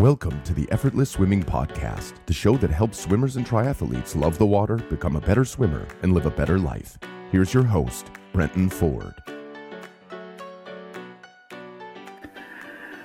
[0.00, 4.46] Welcome to the Effortless Swimming Podcast, the show that helps swimmers and triathletes love the
[4.46, 6.98] water, become a better swimmer, and live a better life.
[7.30, 9.12] Here's your host, Brenton Ford.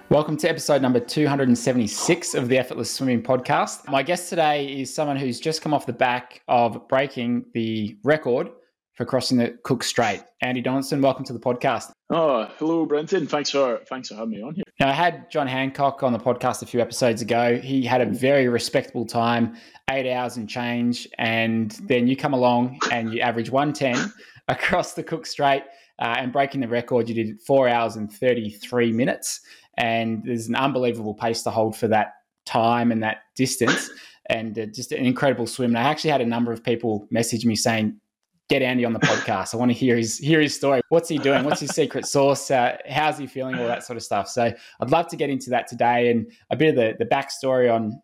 [0.07, 3.89] Welcome to episode number 276 of the Effortless Swimming Podcast.
[3.89, 8.47] My guest today is someone who's just come off the back of breaking the record
[8.93, 10.23] for crossing the Cook Strait.
[10.39, 11.91] Andy Donaldson, welcome to the podcast.
[12.17, 13.27] Oh, hello, Brenton.
[13.27, 14.63] Thanks for thanks for having me on here.
[14.79, 17.57] Now, I had John Hancock on the podcast a few episodes ago.
[17.57, 19.57] He had a very respectable time,
[19.89, 24.13] eight hours and change, and then you come along and you average 110
[24.47, 25.63] across the Cook Strait
[25.99, 27.09] uh, and breaking the record.
[27.09, 29.41] You did four hours and 33 minutes,
[29.77, 32.13] and there's an unbelievable pace to hold for that
[32.45, 33.89] time and that distance.
[34.29, 35.71] And uh, just an incredible swim.
[35.71, 37.99] And I actually had a number of people message me saying,
[38.49, 39.53] get Andy on the podcast.
[39.53, 40.81] I want to hear his hear his story.
[40.89, 41.43] What's he doing?
[41.43, 42.51] What's his secret sauce?
[42.51, 43.55] Uh, how's he feeling?
[43.55, 44.27] All that sort of stuff.
[44.27, 47.73] So I'd love to get into that today and a bit of the the backstory
[47.73, 48.01] on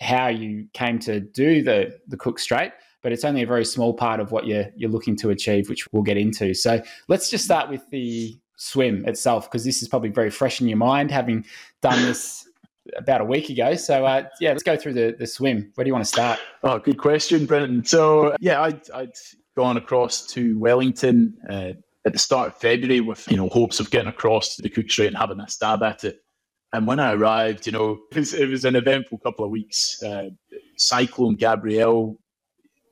[0.00, 2.72] how you came to do the the Cook Strait.
[3.02, 5.86] But it's only a very small part of what you're you're looking to achieve, which
[5.92, 6.54] we'll get into.
[6.54, 10.68] So let's just start with the swim itself, because this is probably very fresh in
[10.68, 11.44] your mind, having
[11.82, 12.48] done this
[12.96, 13.74] about a week ago.
[13.74, 15.70] So uh, yeah, let's go through the the swim.
[15.74, 16.38] Where do you want to start?
[16.62, 17.84] Oh, good question, Brenton.
[17.84, 19.12] So yeah, I'd, I'd
[19.56, 21.72] gone across to Wellington uh,
[22.06, 24.90] at the start of February with you know hopes of getting across to the Cook
[24.90, 26.20] Strait and having a stab at it.
[26.72, 30.02] And when I arrived, you know, it was, it was an eventful couple of weeks.
[30.02, 30.30] Uh,
[30.76, 32.18] Cyclone Gabrielle,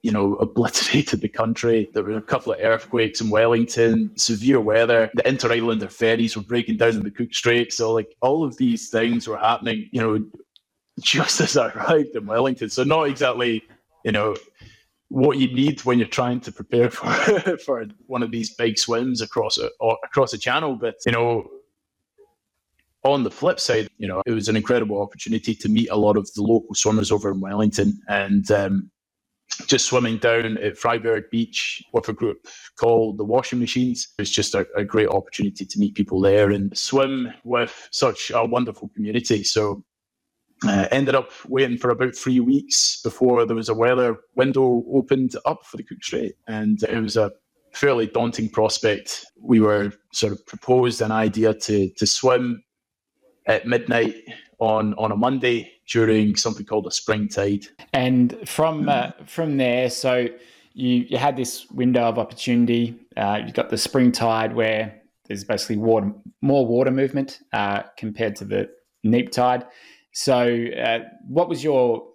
[0.02, 1.90] you know, obliterated the country.
[1.92, 5.10] There were a couple of earthquakes in Wellington, severe weather.
[5.14, 7.72] The inter-islander ferries were breaking down in the Cook Strait.
[7.72, 10.24] So, like, all of these things were happening, you know,
[11.00, 12.70] just as I arrived in Wellington.
[12.70, 13.64] So, not exactly,
[14.04, 14.36] you know,
[15.12, 17.12] what you need when you're trying to prepare for
[17.58, 19.68] for one of these big swims across a
[20.04, 20.74] across a channel.
[20.74, 21.48] But you know,
[23.04, 26.16] on the flip side, you know, it was an incredible opportunity to meet a lot
[26.16, 28.90] of the local swimmers over in Wellington, and um,
[29.66, 32.46] just swimming down at Freyberg Beach with a group
[32.76, 34.08] called the Washing Machines.
[34.16, 38.32] It was just a, a great opportunity to meet people there and swim with such
[38.34, 39.44] a wonderful community.
[39.44, 39.84] So
[40.66, 45.34] uh, ended up waiting for about three weeks before there was a weather window opened
[45.44, 47.32] up for the Cook Strait, and it was a
[47.72, 49.24] fairly daunting prospect.
[49.40, 52.62] We were sort of proposed an idea to to swim
[53.46, 54.14] at midnight
[54.58, 57.66] on on a Monday during something called a spring tide.
[57.92, 60.28] And from uh, from there, so
[60.74, 62.98] you you had this window of opportunity.
[63.16, 68.36] Uh, you got the spring tide where there's basically water, more water movement uh, compared
[68.36, 68.68] to the
[69.04, 69.64] neap tide.
[70.12, 72.06] So, uh, what was your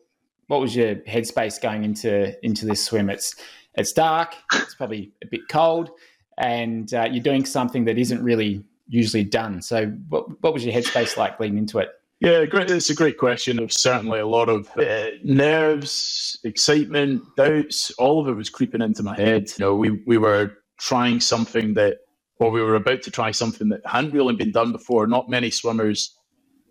[0.47, 3.09] what was your headspace going into into this swim?
[3.09, 3.35] It's
[3.75, 4.35] it's dark.
[4.53, 5.91] It's probably a bit cold,
[6.38, 9.62] and uh, you're doing something that isn't really usually done.
[9.62, 11.90] So, what what was your headspace like leading into it?
[12.19, 12.72] Yeah, great.
[12.72, 13.58] It's a great question.
[13.58, 17.91] There's certainly a lot of uh, nerves, excitement, doubts.
[17.91, 19.52] All of it was creeping into my head.
[19.58, 21.97] You know, we we were trying something that,
[22.40, 25.06] or we were about to try something that hadn't really been done before.
[25.06, 26.16] Not many swimmers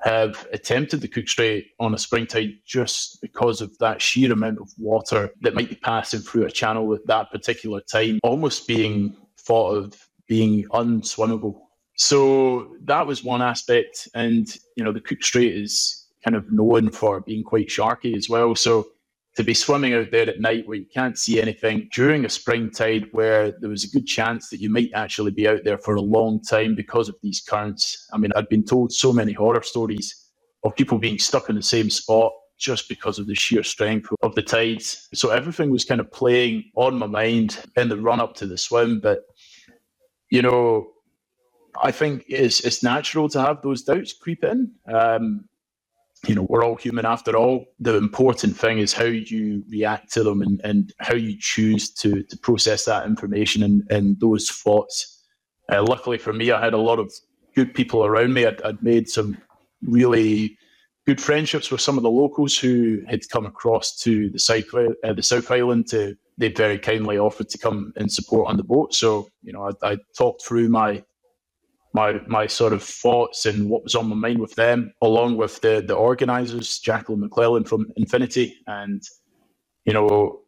[0.00, 4.58] have attempted the Cook Strait on a spring tide just because of that sheer amount
[4.58, 9.16] of water that might be passing through a channel at that particular time, almost being
[9.38, 11.60] thought of being unswimmable.
[11.96, 14.08] So that was one aspect.
[14.14, 14.46] And,
[14.76, 18.54] you know, the Cook Strait is kind of known for being quite sharky as well.
[18.54, 18.88] So
[19.36, 22.70] to be swimming out there at night where you can't see anything during a spring
[22.70, 25.94] tide where there was a good chance that you might actually be out there for
[25.94, 28.08] a long time because of these currents.
[28.12, 30.30] I mean, I'd been told so many horror stories
[30.64, 34.34] of people being stuck in the same spot just because of the sheer strength of
[34.34, 35.06] the tides.
[35.12, 38.56] So everything was kind of playing on my mind in the run up to the
[38.56, 39.00] swim.
[39.00, 39.20] But,
[40.30, 40.88] you know,
[41.82, 44.72] I think it's, it's natural to have those doubts creep in.
[44.90, 45.44] Um,
[46.26, 47.66] you know, we're all human after all.
[47.78, 52.22] The important thing is how you react to them and, and how you choose to,
[52.22, 55.24] to process that information and, and those thoughts.
[55.70, 57.12] Uh, luckily for me, I had a lot of
[57.54, 58.46] good people around me.
[58.46, 59.36] I'd, I'd made some
[59.82, 60.56] really
[61.06, 65.12] good friendships with some of the locals who had come across to the South, uh,
[65.12, 68.94] the South Island to they very kindly offered to come and support on the boat.
[68.94, 71.02] So, you know, I, I talked through my
[71.96, 75.62] my my sort of thoughts and what was on my mind with them, along with
[75.62, 79.02] the the organisers, Jacqueline McClellan from Infinity, and
[79.86, 80.42] you know,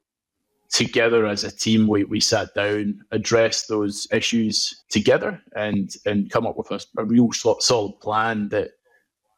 [0.70, 6.46] together as a team, we, we sat down, addressed those issues together, and and come
[6.46, 8.72] up with a, a real solid plan that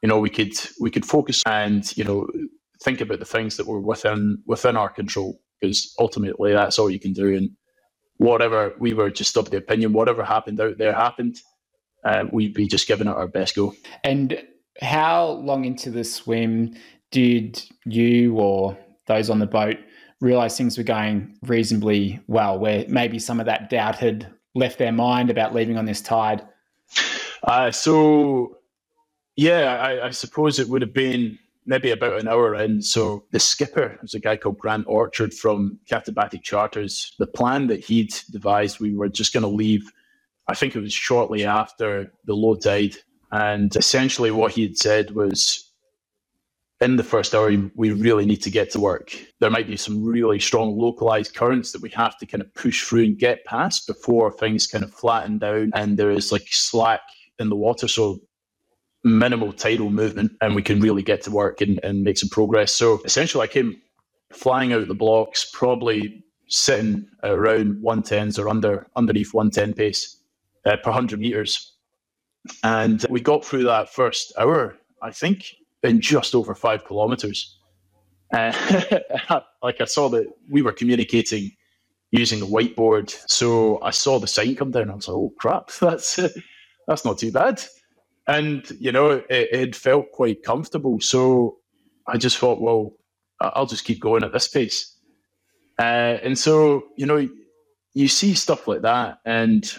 [0.02, 2.26] you know we could we could focus and you know
[2.82, 5.40] think about the things that were within within our control.
[5.60, 7.36] Because ultimately that's all you can do.
[7.36, 7.50] And
[8.16, 11.36] whatever we were just of the opinion whatever happened out there happened
[12.04, 13.74] uh, we'd be just giving it our best go.
[14.04, 14.42] And
[14.80, 16.74] how long into the swim
[17.10, 19.76] did you or those on the boat
[20.20, 24.92] realize things were going reasonably well, where maybe some of that doubt had left their
[24.92, 26.46] mind about leaving on this tide?
[27.42, 28.58] Uh, so,
[29.36, 32.82] yeah, I, I, suppose it would have been maybe about an hour in.
[32.82, 37.14] So the skipper was a guy called Grant Orchard from Katabatic Charters.
[37.18, 39.90] The plan that he'd devised, we were just going to leave.
[40.48, 42.96] I think it was shortly after the low tide.
[43.32, 45.70] And essentially, what he had said was
[46.80, 49.14] in the first hour, we really need to get to work.
[49.38, 52.84] There might be some really strong localized currents that we have to kind of push
[52.84, 57.02] through and get past before things kind of flatten down and there is like slack
[57.38, 57.86] in the water.
[57.86, 58.20] So
[59.04, 62.72] minimal tidal movement and we can really get to work and, and make some progress.
[62.72, 63.80] So essentially, I came
[64.32, 70.19] flying out the blocks, probably sitting around 110s or under underneath 110 pace
[70.64, 71.76] uh, per 100 meters.
[72.64, 75.44] And we got through that first hour, I think,
[75.82, 77.58] in just over five kilometers.
[78.32, 78.52] Uh,
[79.62, 81.50] like I saw that we were communicating
[82.12, 84.90] using a whiteboard, so I saw the sign come down.
[84.90, 86.18] I was like, "Oh crap, that's
[86.86, 87.62] that's not too bad."
[88.26, 91.00] And you know, it, it felt quite comfortable.
[91.00, 91.58] So
[92.06, 92.92] I just thought, well,
[93.40, 94.96] I'll just keep going at this pace.
[95.78, 97.28] Uh, and so, you know,
[97.94, 99.78] you see stuff like that, and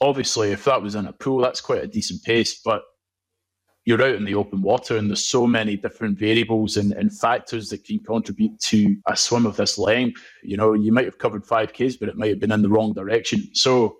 [0.00, 2.60] obviously, if that was in a pool, that's quite a decent pace.
[2.64, 2.82] But
[3.86, 7.70] you're out in the open water and there's so many different variables and, and factors
[7.70, 10.20] that can contribute to a swim of this length.
[10.42, 12.92] You know, you might have covered 5Ks, but it might have been in the wrong
[12.92, 13.48] direction.
[13.54, 13.98] So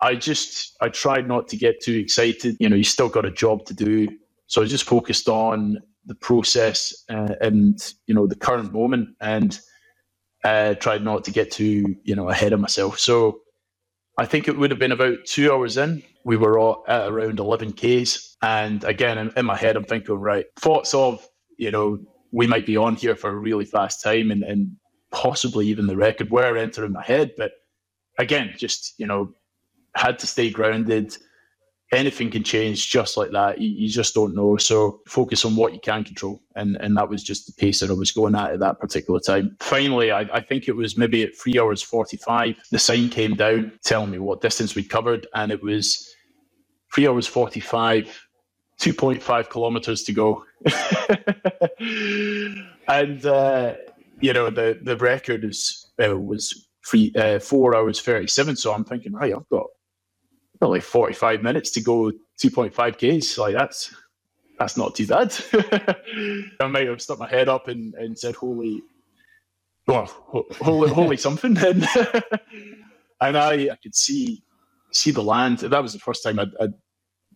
[0.00, 2.56] I just, I tried not to get too excited.
[2.58, 4.08] You know, you still got a job to do.
[4.46, 9.60] So I just focused on the process uh, and, you know, the current moment and
[10.42, 12.98] uh, tried not to get too, you know, ahead of myself.
[12.98, 13.42] So
[14.18, 16.02] I think it would have been about two hours in.
[16.24, 18.36] We were all at around 11 Ks.
[18.42, 21.26] And again, in, in my head, I'm thinking, right, thoughts of,
[21.56, 21.98] you know,
[22.32, 24.76] we might be on here for a really fast time and, and
[25.12, 27.30] possibly even the record were entering my head.
[27.36, 27.52] But
[28.18, 29.32] again, just, you know,
[29.94, 31.16] had to stay grounded,
[31.92, 33.60] anything can change just like that.
[33.60, 34.56] You, you, just don't know.
[34.56, 36.40] So focus on what you can control.
[36.54, 39.20] And and that was just the pace that I was going at at that particular
[39.20, 39.56] time.
[39.60, 43.72] Finally, I, I think it was maybe at three hours 45, the sign came down
[43.84, 45.26] telling me what distance we'd covered.
[45.34, 46.14] And it was
[46.94, 48.28] three hours 45,
[48.80, 50.44] 2.5 kilometers to go.
[52.88, 53.74] and, uh,
[54.20, 58.56] you know, the, the record is, uh, was three, uh, four hours 37.
[58.56, 59.66] So I'm thinking, right, I've got
[60.66, 62.10] like 45 minutes to go
[62.42, 63.38] 2.5 Ks.
[63.38, 63.94] Like that's
[64.58, 65.34] that's not too bad.
[66.60, 68.82] I might have stuck my head up and, and said, holy,
[69.86, 71.56] well, holy, holy something.
[73.20, 74.42] And, and I, I could see
[74.92, 75.58] see the land.
[75.60, 76.74] That was the first time I'd, I'd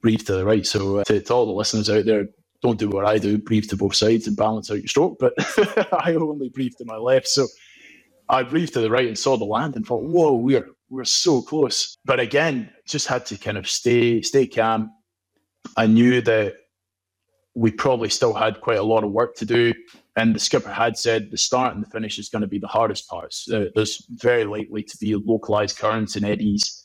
[0.01, 0.67] breathed to the right.
[0.67, 2.27] So uh, to, to, all the listeners out there,
[2.63, 5.19] don't do what I do, breathe to both sides and balance out your stroke.
[5.21, 5.35] But
[5.93, 7.29] I only breathed to my left.
[7.29, 7.47] So
[8.33, 11.43] I breathed to the right and saw the land and thought, whoa, we're we're so
[11.43, 11.97] close.
[12.05, 14.91] But again, just had to kind of stay stay calm.
[15.77, 16.55] I knew that
[17.55, 19.75] we probably still had quite a lot of work to do.
[20.17, 22.67] And the skipper had said the start and the finish is going to be the
[22.67, 23.51] hardest parts.
[23.51, 26.85] Uh, there's very likely to be localized currents and eddies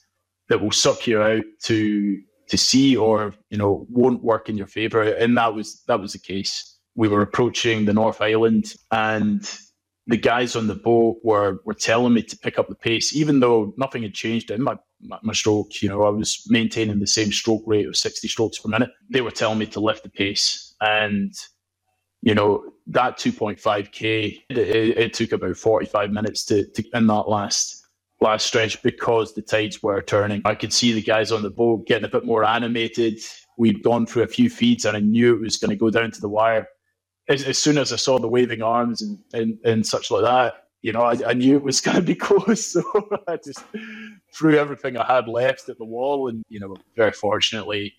[0.49, 4.67] that will suck you out to to sea or you know won't work in your
[4.67, 5.01] favor.
[5.01, 6.77] And that was that was the case.
[6.95, 9.49] We were approaching the North Island and
[10.07, 13.39] the guys on the boat were were telling me to pick up the pace, even
[13.41, 15.81] though nothing had changed in my, my, my stroke.
[15.81, 18.89] You know, I was maintaining the same stroke rate of sixty strokes per minute.
[19.09, 21.33] They were telling me to lift the pace, and
[22.21, 24.41] you know that two point five k.
[24.49, 27.83] It, took about forty five minutes to, to in that last
[28.21, 30.41] last stretch because the tides were turning.
[30.45, 33.19] I could see the guys on the boat getting a bit more animated.
[33.57, 36.11] We'd gone through a few feeds, and I knew it was going to go down
[36.11, 36.67] to the wire
[37.27, 40.67] as, as soon as I saw the waving arms and, and, and such like that,
[40.81, 42.65] you know, I, I knew it was going to be close.
[42.65, 42.83] So
[43.27, 43.63] I just
[44.33, 46.29] threw everything I had left at the wall.
[46.29, 47.93] And, you know, very fortunately,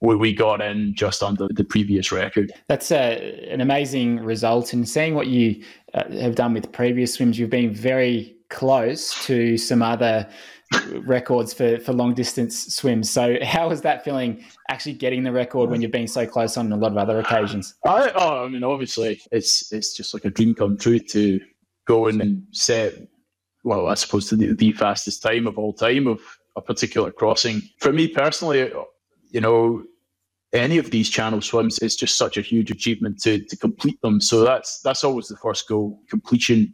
[0.00, 2.52] we, we got in just under the previous record.
[2.68, 4.72] That's a, an amazing result.
[4.72, 5.62] And seeing what you
[5.94, 10.28] uh, have done with previous swims, you've been very close to some other
[11.04, 13.10] records for, for long distance swims.
[13.10, 16.72] So how was that feeling actually getting the record when you've been so close on
[16.72, 17.74] a lot of other occasions?
[17.84, 21.40] I, oh, I mean, obviously it's, it's just like a dream come true to
[21.86, 22.94] go and set,
[23.64, 26.20] well, I suppose the, the fastest time of all time of
[26.56, 27.62] a particular crossing.
[27.80, 28.72] For me personally,
[29.30, 29.84] you know,
[30.52, 34.20] any of these channel swims is just such a huge achievement to, to complete them.
[34.20, 36.00] So that's, that's always the first goal.
[36.08, 36.72] Completion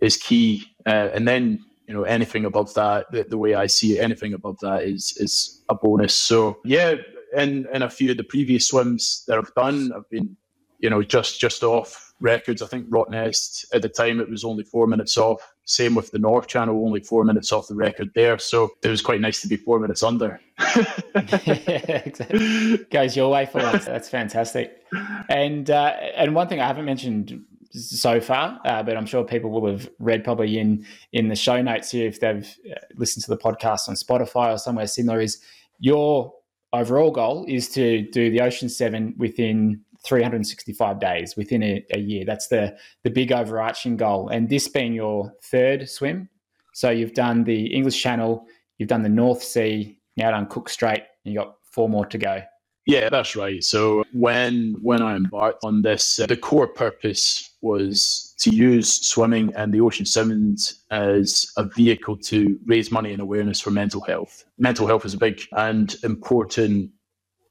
[0.00, 0.64] is key.
[0.86, 4.34] Uh, and then you know anything above that the, the, way i see it anything
[4.34, 6.94] above that is is a bonus so yeah
[7.36, 10.36] in in a few of the previous swims that I've done, I've been,
[10.78, 12.62] you know, just just off records.
[12.62, 15.40] I think Rottnest at the time it was only four minutes off.
[15.64, 18.38] Same with the North Channel, only four minutes off the record there.
[18.38, 20.40] So it was quite nice to be four minutes under.
[21.14, 22.78] exactly.
[22.90, 23.60] Goes your way for.
[23.60, 24.84] That's fantastic.
[25.28, 29.50] And uh, and one thing I haven't mentioned so far, uh, but I'm sure people
[29.50, 33.30] will have read probably in in the show notes here if they've uh, listened to
[33.30, 35.20] the podcast on Spotify or somewhere similar.
[35.20, 35.40] Is
[35.78, 36.32] your
[36.72, 42.24] overall goal is to do the Ocean Seven within 365 days within a, a year.
[42.24, 44.28] That's the the big overarching goal.
[44.28, 46.28] And this being your third swim,
[46.74, 48.46] so you've done the English Channel,
[48.78, 52.18] you've done the North Sea, now done Cook Strait, and you got four more to
[52.18, 52.42] go.
[52.86, 53.62] Yeah, that's right.
[53.62, 59.52] So when when I embarked on this, uh, the core purpose was to use swimming
[59.54, 64.44] and the Ocean Sevens as a vehicle to raise money and awareness for mental health.
[64.58, 66.90] Mental health is a big and important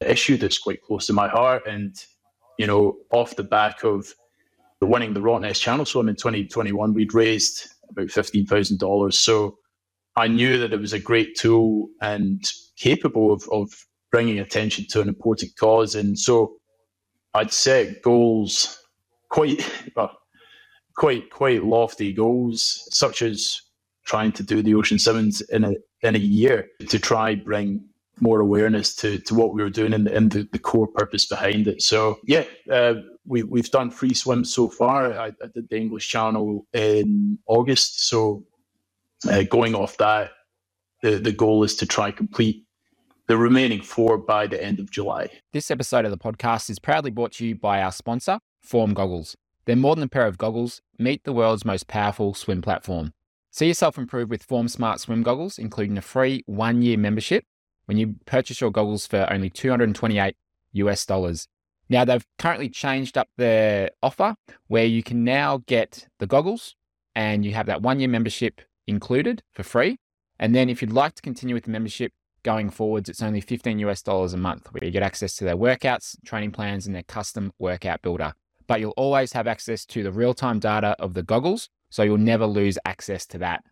[0.02, 1.66] issue that's quite close to my heart.
[1.66, 1.96] And,
[2.58, 4.14] you know, off the back of
[4.82, 9.14] the winning the Rottnest Channel Swim in 2021, we'd raised about $15,000.
[9.14, 9.58] So
[10.18, 12.44] I knew that it was a great tool and
[12.76, 13.72] capable of, of
[14.12, 15.96] bringing attention to an important cause.
[15.96, 16.54] And so
[17.34, 18.78] I'd set goals
[19.30, 20.18] quite, well,
[20.98, 23.62] quite, quite lofty goals, such as
[24.06, 27.84] trying to do the Ocean Sevens in a in a year to try bring
[28.20, 31.68] more awareness to, to what we were doing and, and the, the core purpose behind
[31.68, 31.82] it.
[31.82, 35.14] So yeah, uh, we we've done three swims so far.
[35.14, 38.44] I, I, did the English Channel in August, so
[39.30, 40.32] uh, going off that,
[41.02, 42.66] the the goal is to try complete
[43.32, 45.30] the remaining four by the end of July.
[45.54, 49.38] This episode of the podcast is proudly brought to you by our sponsor, Form Goggles.
[49.64, 50.82] They're more than a pair of goggles.
[51.00, 53.14] Meet the world's most powerful swim platform.
[53.50, 57.46] See yourself improve with Form Smart swim goggles, including a free one year membership
[57.86, 60.36] when you purchase your goggles for only 228
[60.74, 61.48] US dollars.
[61.88, 64.36] Now, they've currently changed up their offer
[64.68, 66.76] where you can now get the goggles
[67.16, 70.00] and you have that one year membership included for free.
[70.38, 72.12] And then if you'd like to continue with the membership,
[72.44, 75.58] going forwards, it's only 15 US dollars a month where you get access to their
[75.58, 78.34] workouts, training plans, and their custom workout builder.
[78.68, 82.18] But you'll always have access to the real time data of the goggles, so you'll
[82.18, 83.64] never lose access to that.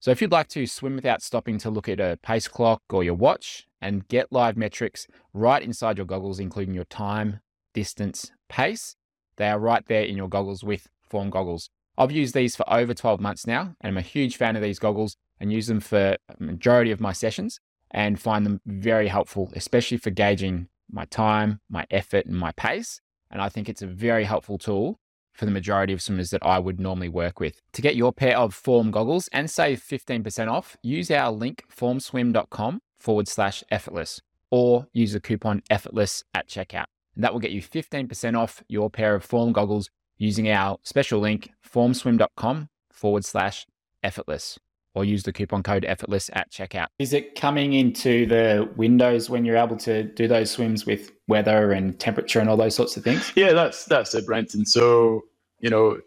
[0.00, 3.02] So if you'd like to swim without stopping to look at a pace clock or
[3.02, 7.40] your watch and get live metrics right inside your goggles, including your time,
[7.72, 8.96] distance, pace,
[9.36, 11.70] they are right there in your goggles with Form Goggles.
[11.96, 14.78] I've used these for over 12 months now, and I'm a huge fan of these
[14.78, 17.58] goggles and use them for a majority of my sessions
[17.90, 23.00] and find them very helpful, especially for gauging my time, my effort, and my pace.
[23.30, 25.00] And I think it's a very helpful tool
[25.32, 27.60] for the majority of swimmers that I would normally work with.
[27.72, 32.80] To get your pair of Form goggles and save 15% off, use our link formswim.com
[32.98, 36.86] forward slash effortless or use the coupon effortless at checkout.
[37.14, 41.20] And that will get you 15% off your pair of Form goggles using our special
[41.20, 43.66] link formswim.com forward slash
[44.02, 44.58] effortless
[44.94, 46.86] or use the coupon code effortless at checkout.
[46.98, 51.72] Is it coming into the windows when you're able to do those swims with weather
[51.72, 53.32] and temperature and all those sorts of things?
[53.34, 54.64] Yeah, that's that's it, Brenton.
[54.64, 55.22] So,
[55.60, 55.98] you know,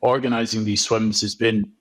[0.00, 1.72] organizing these swims has been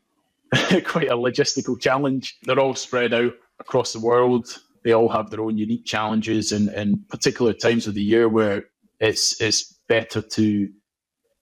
[0.85, 2.37] quite a logistical challenge.
[2.43, 4.47] They're all spread out across the world.
[4.83, 8.65] They all have their own unique challenges and, and particular times of the year where
[8.99, 10.69] it's it's better to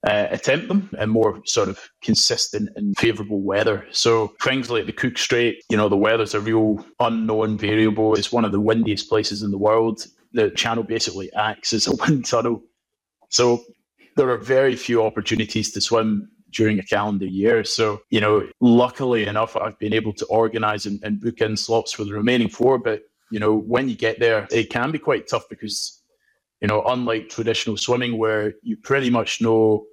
[0.06, 3.86] uh, attempt them in more sort of consistent and favourable weather.
[3.90, 8.14] So things like the Cook Strait, you know, the weather's a real unknown variable.
[8.14, 10.06] It's one of the windiest places in the world.
[10.32, 12.62] The channel basically acts as a wind tunnel.
[13.30, 13.64] So
[14.16, 17.64] there are very few opportunities to swim during a calendar year.
[17.64, 21.92] So, you know, luckily enough, I've been able to organise and, and book in slots
[21.92, 22.78] for the remaining four.
[22.78, 26.02] But, you know, when you get there, it can be quite tough because
[26.64, 29.84] you know, unlike traditional swimming where you pretty much know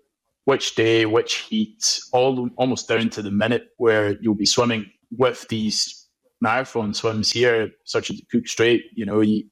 [0.52, 4.86] which day, which heat, all almost down to the minute where you'll be swimming
[5.18, 6.10] with these
[6.42, 8.84] marathon swims here, such as the Cook Strait.
[8.94, 9.46] You know, you,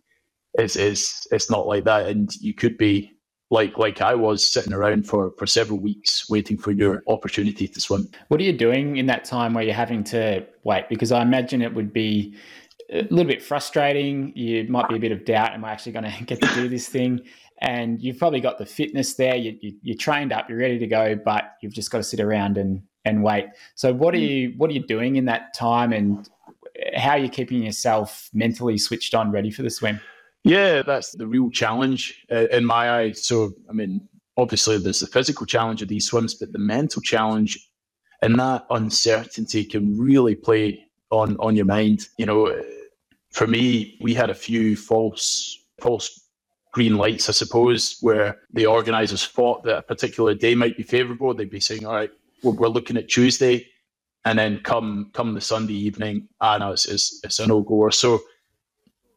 [0.56, 3.14] it's, it's it's not like that, and you could be
[3.50, 7.80] like like I was sitting around for for several weeks waiting for your opportunity to
[7.80, 8.10] swim.
[8.28, 10.90] What are you doing in that time where you're having to wait?
[10.90, 12.36] Because I imagine it would be
[12.92, 14.34] a little bit frustrating.
[14.36, 16.68] You might be a bit of doubt: Am I actually going to get to do
[16.68, 17.22] this thing?
[17.62, 19.36] And you've probably got the fitness there.
[19.36, 22.20] You, you, you're trained up, you're ready to go, but you've just got to sit
[22.20, 23.48] around and and wait.
[23.76, 24.30] So what are mm.
[24.30, 26.28] you what are you doing in that time, and
[26.96, 30.00] how are you keeping yourself mentally switched on, ready for the swim?
[30.44, 33.24] Yeah, that's the real challenge uh, in my eyes.
[33.24, 37.70] So I mean, obviously there's the physical challenge of these swims, but the mental challenge
[38.22, 42.08] and that uncertainty can really play on on your mind.
[42.18, 42.62] You know,
[43.32, 46.19] for me, we had a few false false
[46.72, 51.34] green lights, I suppose, where the organisers thought that a particular day might be favourable.
[51.34, 52.12] They'd be saying, "All right,
[52.44, 53.68] we're, we're looking at Tuesday,"
[54.26, 57.92] and then come come the Sunday evening, ah, no, it's it's, it's a no goer.
[57.92, 58.22] So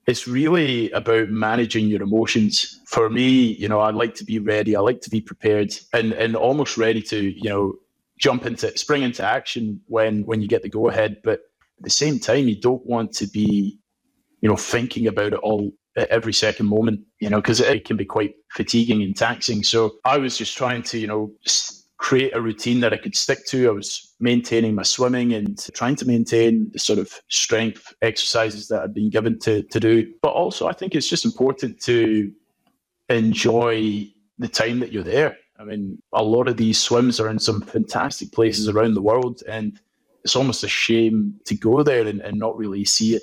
[0.07, 2.81] it's really about managing your emotions.
[2.87, 4.75] For me, you know, I like to be ready.
[4.75, 7.75] I like to be prepared and and almost ready to, you know,
[8.19, 11.19] jump into spring into action when when you get the go ahead.
[11.23, 11.41] But
[11.79, 13.79] at the same time, you don't want to be,
[14.41, 17.97] you know, thinking about it all at every second moment, you know, because it can
[17.97, 19.63] be quite fatiguing and taxing.
[19.63, 21.33] So I was just trying to, you know,
[21.99, 23.69] create a routine that I could stick to.
[23.69, 28.83] I was maintaining my swimming and trying to maintain the sort of strength exercises that
[28.83, 30.13] I'd been given to, to do.
[30.23, 32.33] But also, I think it's just important to
[33.09, 34.09] enjoy
[34.39, 35.37] the time that you're there.
[35.59, 39.43] I mean, a lot of these swims are in some fantastic places around the world,
[39.47, 39.79] and
[40.25, 43.23] it's almost a shame to go there and, and not really see it.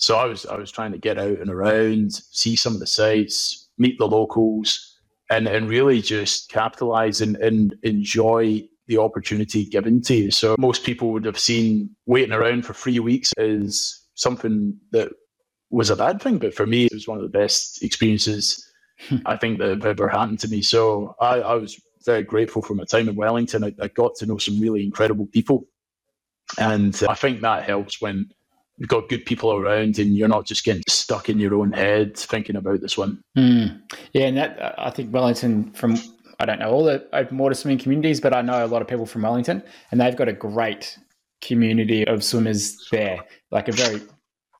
[0.00, 2.86] So I was I was trying to get out and around, see some of the
[2.86, 4.98] sites, meet the locals,
[5.30, 10.30] and and really just capitalize and, and enjoy the opportunity given to you.
[10.30, 15.12] So most people would have seen waiting around for three weeks as something that
[15.68, 18.66] was a bad thing, but for me, it was one of the best experiences
[19.06, 19.18] hmm.
[19.26, 20.62] I think that have ever happened to me.
[20.62, 23.64] So I, I was very grateful for my time in Wellington.
[23.64, 25.68] I, I got to know some really incredible people,
[26.58, 28.30] and I think that helps when
[28.80, 32.16] you've got good people around and you're not just getting stuck in your own head
[32.16, 33.22] thinking about this one.
[33.36, 33.80] Mm.
[34.12, 35.98] Yeah, and that I think Wellington from
[36.40, 38.88] I don't know all the open water swimming communities, but I know a lot of
[38.88, 40.98] people from Wellington, and they've got a great
[41.42, 43.20] community of swimmers there.
[43.50, 44.08] Like a very, you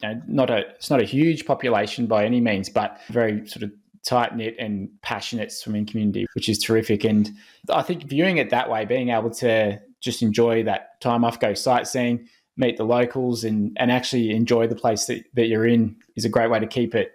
[0.02, 3.72] know, not a it's not a huge population by any means, but very sort of
[4.04, 7.04] tight knit and passionate swimming community, which is terrific.
[7.04, 7.30] And
[7.70, 11.54] I think viewing it that way, being able to just enjoy that time off, go
[11.54, 12.28] sightseeing,
[12.60, 16.28] meet the locals and and actually enjoy the place that, that you're in is a
[16.28, 17.12] great way to keep it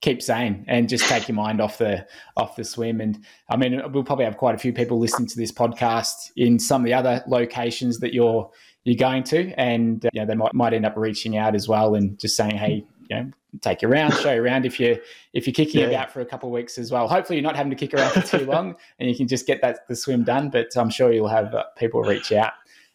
[0.00, 3.00] keep sane and just take your mind off the off the swim.
[3.00, 6.58] And i mean we'll probably have quite a few people listening to this podcast in
[6.58, 8.50] some of the other locations that you're
[8.84, 9.52] you're going to.
[9.60, 12.36] And uh, you know they might, might end up reaching out as well and just
[12.36, 13.30] saying hey you know
[13.62, 15.00] take you around show you around if you
[15.32, 15.86] if you're kicking yeah.
[15.86, 17.08] about for a couple of weeks as well.
[17.08, 19.60] Hopefully you're not having to kick around for too long and you can just get
[19.62, 20.50] that the swim done.
[20.50, 22.52] But i'm sure you'll have uh, people reach out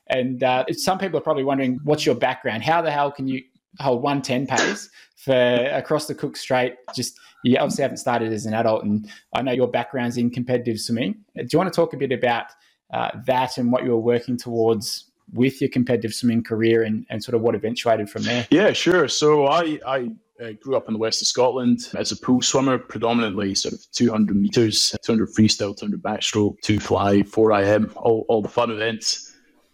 [0.07, 2.63] and uh, some people are probably wondering, what's your background?
[2.63, 3.41] How the hell can you
[3.79, 5.33] hold 110 pace for
[5.71, 6.75] across the Cook Strait?
[6.95, 10.79] Just you obviously haven't started as an adult, and I know your background's in competitive
[10.79, 11.15] swimming.
[11.35, 12.47] Do you want to talk a bit about
[12.93, 17.23] uh, that and what you were working towards with your competitive swimming career and, and
[17.23, 18.47] sort of what eventuated from there?
[18.49, 19.07] Yeah, sure.
[19.07, 20.09] So I, I
[20.41, 23.79] uh, grew up in the west of Scotland as a pool swimmer, predominantly sort of
[23.91, 29.22] 200 meters, 200 freestyle, 200 backstroke, two fly, 4 IM, all, all the fun events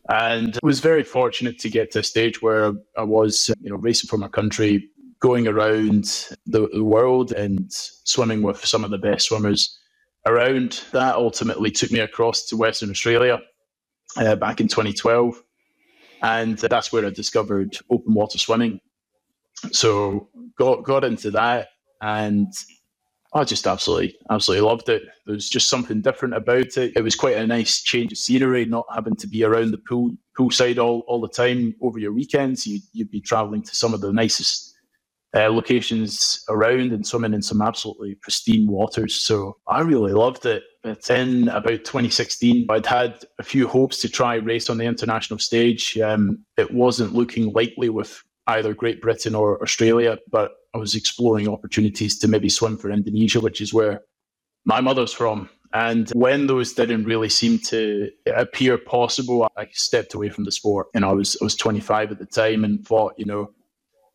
[0.10, 4.08] and was very fortunate to get to a stage where I was, you know, racing
[4.08, 9.78] for my country, going around the, world and swimming with some of the best swimmers
[10.26, 10.84] around.
[10.94, 13.40] That ultimately took me across to Western Australia
[14.18, 15.42] uh, back in 2012.
[16.24, 18.80] And that's where I discovered open water swimming.
[19.72, 21.70] So got got into that
[22.02, 22.52] and
[23.34, 25.04] I just absolutely, absolutely loved it.
[25.26, 26.94] There was just something different about it.
[26.96, 30.12] It was quite a nice change of scenery, not having to be around the pool
[30.38, 32.66] poolside all, all the time over your weekends.
[32.66, 34.74] You, would be traveling to some of the nicest
[35.36, 39.16] uh, locations around and swimming in some absolutely pristine waters.
[39.16, 40.64] So I really loved it.
[40.82, 45.38] But in about 2016, I'd had a few hopes to try race on the international
[45.38, 45.98] stage.
[46.00, 51.48] Um, it wasn't looking likely with either Great Britain or Australia, but I was exploring
[51.48, 54.02] opportunities to maybe swim for Indonesia, which is where
[54.66, 55.50] my mother's from.
[55.74, 60.88] And when those didn't really seem to appear possible, I stepped away from the sport.
[60.96, 63.52] And I was I was 25 at the time and thought, you know,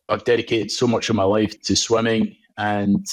[0.09, 3.05] I've dedicated so much of my life to swimming and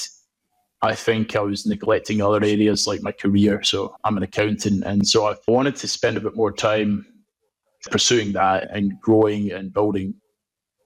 [0.82, 3.62] I think I was neglecting other areas like my career.
[3.62, 4.82] So I'm an accountant.
[4.84, 7.06] And so I wanted to spend a bit more time
[7.90, 10.14] pursuing that and growing and building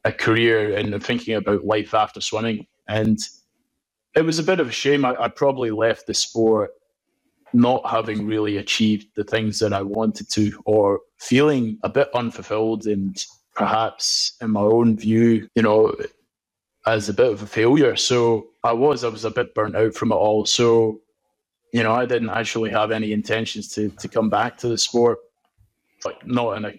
[0.07, 2.67] a career and thinking about life after swimming.
[2.87, 3.19] And
[4.15, 5.05] it was a bit of a shame.
[5.05, 6.71] I, I, probably left the sport
[7.53, 12.87] not having really achieved the things that I wanted to, or feeling a bit unfulfilled
[12.87, 13.17] and
[13.55, 15.95] perhaps, in my own view, you know,
[16.87, 17.97] as a bit of a failure.
[17.97, 20.47] So I was, I was a bit burnt out from it all.
[20.47, 21.01] So,
[21.73, 25.19] you know, I didn't actually have any intentions to to come back to the sport,
[26.05, 26.73] like not in a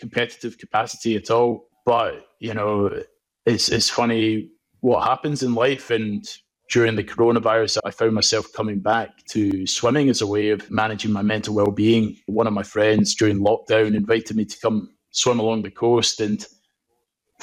[0.00, 1.68] competitive capacity at all.
[1.84, 3.02] But you know,
[3.46, 5.90] it's it's funny what happens in life.
[5.90, 6.24] And
[6.70, 11.12] during the coronavirus, I found myself coming back to swimming as a way of managing
[11.12, 12.16] my mental well being.
[12.26, 16.44] One of my friends during lockdown invited me to come swim along the coast, and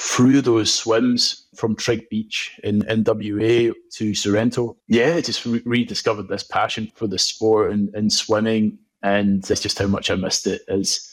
[0.00, 6.28] through those swims from Trigg Beach in NWA to Sorrento, yeah, I just re- rediscovered
[6.28, 8.78] this passion for the sport and, and swimming.
[9.02, 11.09] And it's just how much I missed it as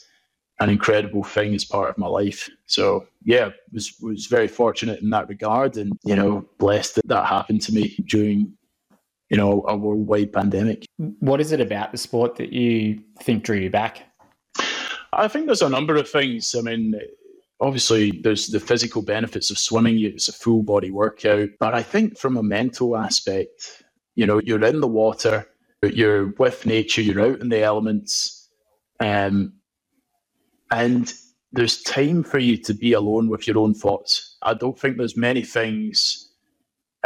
[0.60, 2.48] an incredible thing as part of my life.
[2.66, 7.26] So yeah, was was very fortunate in that regard, and you know, blessed that that
[7.26, 8.52] happened to me during
[9.30, 10.84] you know a worldwide pandemic.
[10.96, 14.02] What is it about the sport that you think drew you back?
[15.12, 16.54] I think there's a number of things.
[16.54, 16.94] I mean,
[17.60, 22.16] obviously there's the physical benefits of swimming it's a full body workout but i think
[22.16, 23.82] from a mental aspect
[24.14, 25.46] you know you're in the water
[25.82, 28.48] you're with nature you're out in the elements
[29.00, 29.52] um,
[30.70, 31.14] and
[31.52, 35.16] there's time for you to be alone with your own thoughts i don't think there's
[35.16, 36.30] many things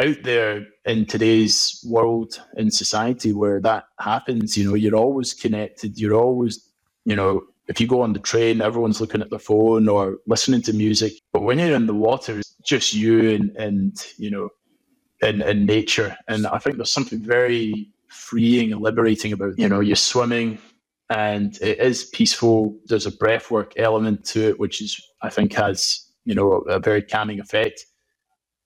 [0.01, 5.99] out there in today's world in society where that happens you know you're always connected
[5.99, 6.69] you're always
[7.05, 10.63] you know if you go on the train, everyone's looking at their phone or listening
[10.63, 11.15] to music.
[11.33, 14.51] But when you're in the water, it's just you and, and you know,
[15.23, 16.17] in, in nature.
[16.29, 20.59] And I think there's something very freeing and liberating about, you know, you're swimming
[21.13, 22.75] and it is peaceful.
[22.87, 27.03] There's a breathwork element to it, which is, I think, has, you know, a, very
[27.03, 27.85] calming effect.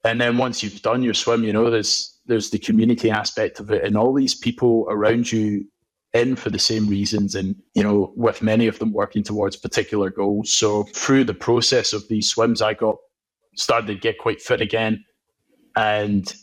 [0.04, 3.72] And then once you've done your swim, you know, there's, there's the community aspect of
[3.72, 5.64] it and all these people around you
[6.12, 10.08] in for the same reasons and you know with many of them working towards particular
[10.08, 12.96] goals so through the process of these swims i got
[13.54, 15.04] started to get quite fit again
[15.76, 16.34] and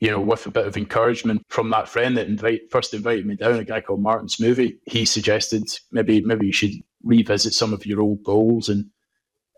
[0.00, 3.36] you know with a bit of encouragement from that friend that invite, first invited me
[3.36, 7.86] down a guy called martin smoothie he suggested maybe maybe you should revisit some of
[7.86, 8.86] your old goals and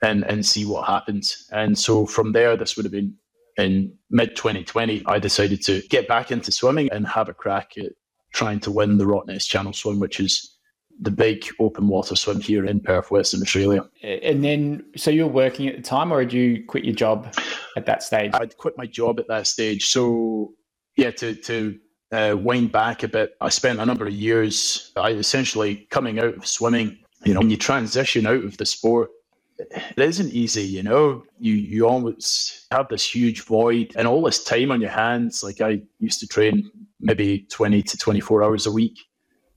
[0.03, 1.49] and and see what happens.
[1.53, 3.15] And so from there this would have been
[3.57, 7.93] in mid 2020 i decided to get back into swimming and have a crack at
[8.33, 10.57] trying to win the Rottnest Channel Swim, which is
[11.01, 13.89] the big open water swim here in Perth, Western Australia.
[14.03, 17.35] And then, so you were working at the time, or did you quit your job
[17.77, 18.33] at that stage?
[18.35, 19.89] I'd quit my job at that stage.
[19.89, 20.53] So,
[20.97, 21.79] yeah, to to
[22.13, 24.93] uh, wind back a bit, I spent a number of years.
[24.97, 26.99] I essentially coming out of swimming.
[27.25, 29.11] You know, when you transition out of the sport,
[29.59, 30.63] it isn't easy.
[30.63, 34.91] You know, you you always have this huge void and all this time on your
[34.91, 35.43] hands.
[35.43, 38.99] Like I used to train maybe 20 to 24 hours a week.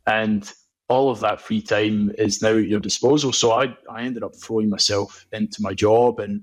[0.07, 0.51] And
[0.89, 3.31] all of that free time is now at your disposal.
[3.31, 6.41] So I, I ended up throwing myself into my job and,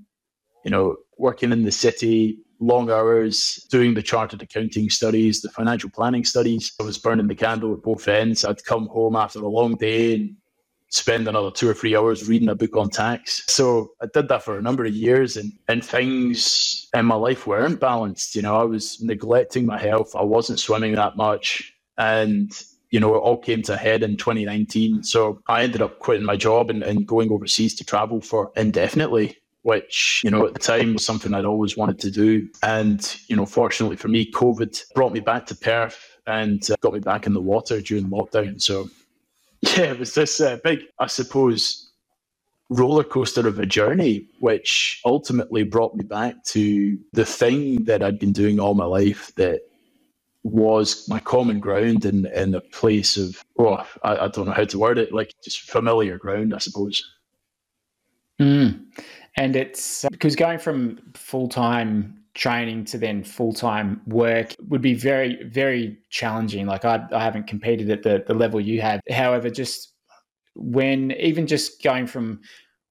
[0.65, 5.89] you know, working in the city, long hours, doing the chartered accounting studies, the financial
[5.89, 6.73] planning studies.
[6.79, 8.43] I was burning the candle at both ends.
[8.43, 10.35] I'd come home after a long day and
[10.89, 13.43] spend another two or three hours reading a book on tax.
[13.47, 17.47] So I did that for a number of years and, and things in my life
[17.47, 18.35] weren't balanced.
[18.35, 20.15] You know, I was neglecting my health.
[20.15, 21.73] I wasn't swimming that much.
[21.97, 22.51] And,
[22.91, 25.03] you know, it all came to a head in 2019.
[25.03, 29.37] So I ended up quitting my job and, and going overseas to travel for indefinitely.
[29.63, 32.49] Which, you know, at the time was something I'd always wanted to do.
[32.63, 36.93] And, you know, fortunately for me, COVID brought me back to Perth and uh, got
[36.93, 38.59] me back in the water during lockdown.
[38.59, 38.89] So
[39.61, 41.91] yeah, it was this uh, big, I suppose,
[42.69, 48.17] roller coaster of a journey, which ultimately brought me back to the thing that I'd
[48.17, 49.61] been doing all my life that
[50.43, 54.65] was my common ground in, in a place of, oh, I, I don't know how
[54.65, 57.03] to word it, like just familiar ground, I suppose.
[58.39, 58.85] Mm.
[59.37, 64.93] And it's because going from full time training to then full time work would be
[64.93, 66.65] very, very challenging.
[66.65, 69.01] Like I, I haven't competed at the, the level you have.
[69.09, 69.93] However, just
[70.55, 72.41] when even just going from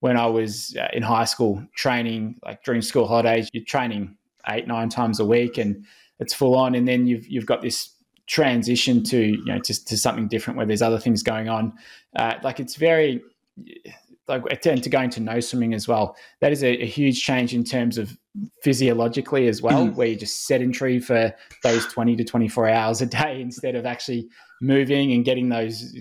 [0.01, 4.17] when I was uh, in high school training, like during school holidays, you're training
[4.49, 5.85] eight, nine times a week and
[6.20, 6.74] it's full on.
[6.74, 7.90] And then you've, you've got this
[8.26, 11.72] transition to, you know, to, to something different where there's other things going on.
[12.14, 13.20] Uh, like it's very,
[14.30, 16.16] like and to going to no swimming as well.
[16.40, 18.16] That is a, a huge change in terms of
[18.62, 19.94] physiologically as well, mm.
[19.94, 24.28] where you're just sedentary for those 20 to 24 hours a day instead of actually
[24.62, 25.94] moving and getting those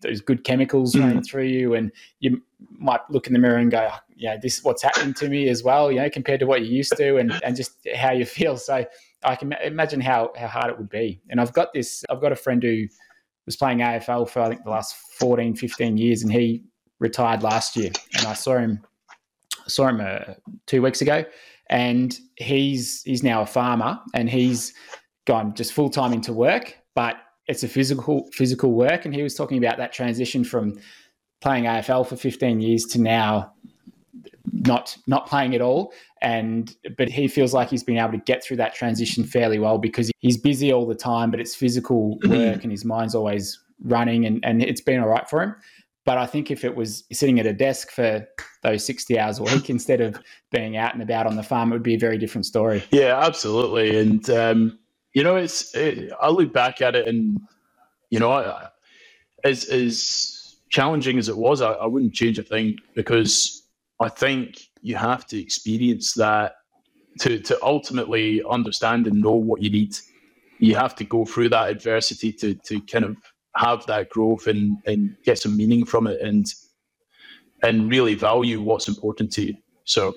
[0.00, 1.00] those good chemicals mm.
[1.00, 1.74] running through you.
[1.74, 5.14] And you might look in the mirror and go, oh, yeah, this is what's happening
[5.14, 7.86] to me as well, you know, compared to what you used to and, and just
[7.94, 8.56] how you feel.
[8.56, 8.84] So
[9.24, 11.20] I can imagine how, how hard it would be.
[11.30, 12.86] And I've got this, I've got a friend who
[13.46, 16.64] was playing AFL for I think the last 14, 15 years and he
[17.02, 18.80] retired last year, and I saw him
[19.66, 20.34] saw him uh,
[20.66, 21.24] two weeks ago,
[21.68, 24.72] and he's he's now a farmer, and he's
[25.26, 27.16] gone just full time into work, but
[27.48, 30.78] it's a physical physical work, and he was talking about that transition from
[31.40, 33.52] playing AFL for 15 years to now
[34.52, 38.42] not not playing at all and but he feels like he's been able to get
[38.42, 42.62] through that transition fairly well because he's busy all the time but it's physical work
[42.62, 45.56] and his mind's always running and, and it's been all right for him
[46.04, 48.26] But I think if it was sitting at a desk for
[48.62, 50.18] those 60 hours a week instead of
[50.50, 52.82] being out and about on the farm, it would be a very different story.
[52.90, 53.98] Yeah, absolutely.
[53.98, 54.78] And, um,
[55.14, 57.40] you know, it's, it, I look back at it and,
[58.10, 58.68] you know, I,
[59.44, 63.62] as, as challenging as it was, I, I wouldn't change a thing because
[64.00, 66.56] I think you have to experience that
[67.20, 69.96] to, to ultimately understand and know what you need.
[70.58, 73.16] You have to go through that adversity to, to kind of
[73.56, 76.46] have that growth and, and get some meaning from it and
[77.64, 79.54] and really value what's important to you.
[79.84, 80.16] So,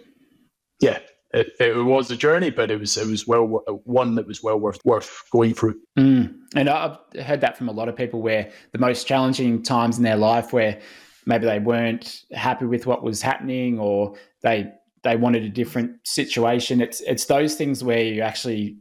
[0.82, 0.98] yeah,
[1.32, 3.44] it, it was a journey, but it was it was well
[3.84, 5.80] one that was well worth worth going through.
[5.98, 6.34] Mm.
[6.56, 10.04] And I've heard that from a lot of people where the most challenging times in
[10.04, 10.80] their life where
[11.26, 14.72] maybe they weren't happy with what was happening or they
[15.04, 16.82] they wanted a different situation.
[16.82, 18.78] It's it's those things where you actually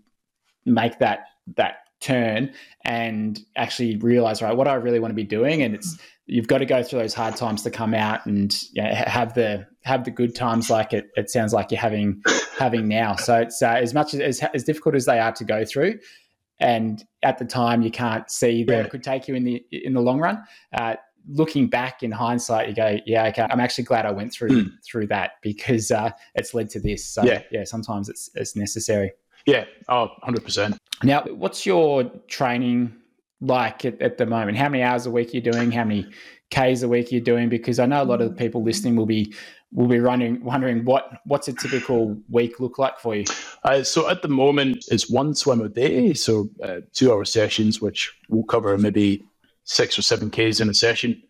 [0.64, 1.26] make that
[1.56, 2.52] that turn
[2.84, 6.58] and actually realize right what I really want to be doing and it's you've got
[6.58, 10.04] to go through those hard times to come out and you know, have the have
[10.04, 12.22] the good times like it it sounds like you're having
[12.58, 15.64] having now so it's uh, as much as, as, difficult as they are to go
[15.64, 15.98] through
[16.60, 18.84] and at the time you can't see where yeah.
[18.84, 20.42] it could take you in the in the long run
[20.74, 20.96] uh,
[21.28, 24.70] looking back in hindsight you go yeah okay i'm actually glad i went through mm.
[24.84, 29.10] through that because uh, it's led to this so yeah, yeah sometimes it's it's necessary
[29.46, 30.76] yeah, oh, 100%.
[31.02, 32.94] Now, what's your training
[33.40, 34.56] like at, at, the moment?
[34.56, 35.70] How many hours a week are you doing?
[35.70, 36.08] How many
[36.50, 37.48] Ks a week you're you doing?
[37.48, 39.34] Because I know a lot of the people listening will be
[39.72, 43.24] will be running wondering what what's a typical week look like for you.
[43.64, 47.80] Uh, so at the moment, it's one swim a day, so uh, two hour sessions,
[47.80, 49.24] which we'll cover maybe
[49.64, 51.22] six or seven Ks in a session.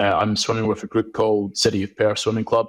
[0.00, 2.68] Uh, I'm swimming with a group called City of Perth Swimming Club.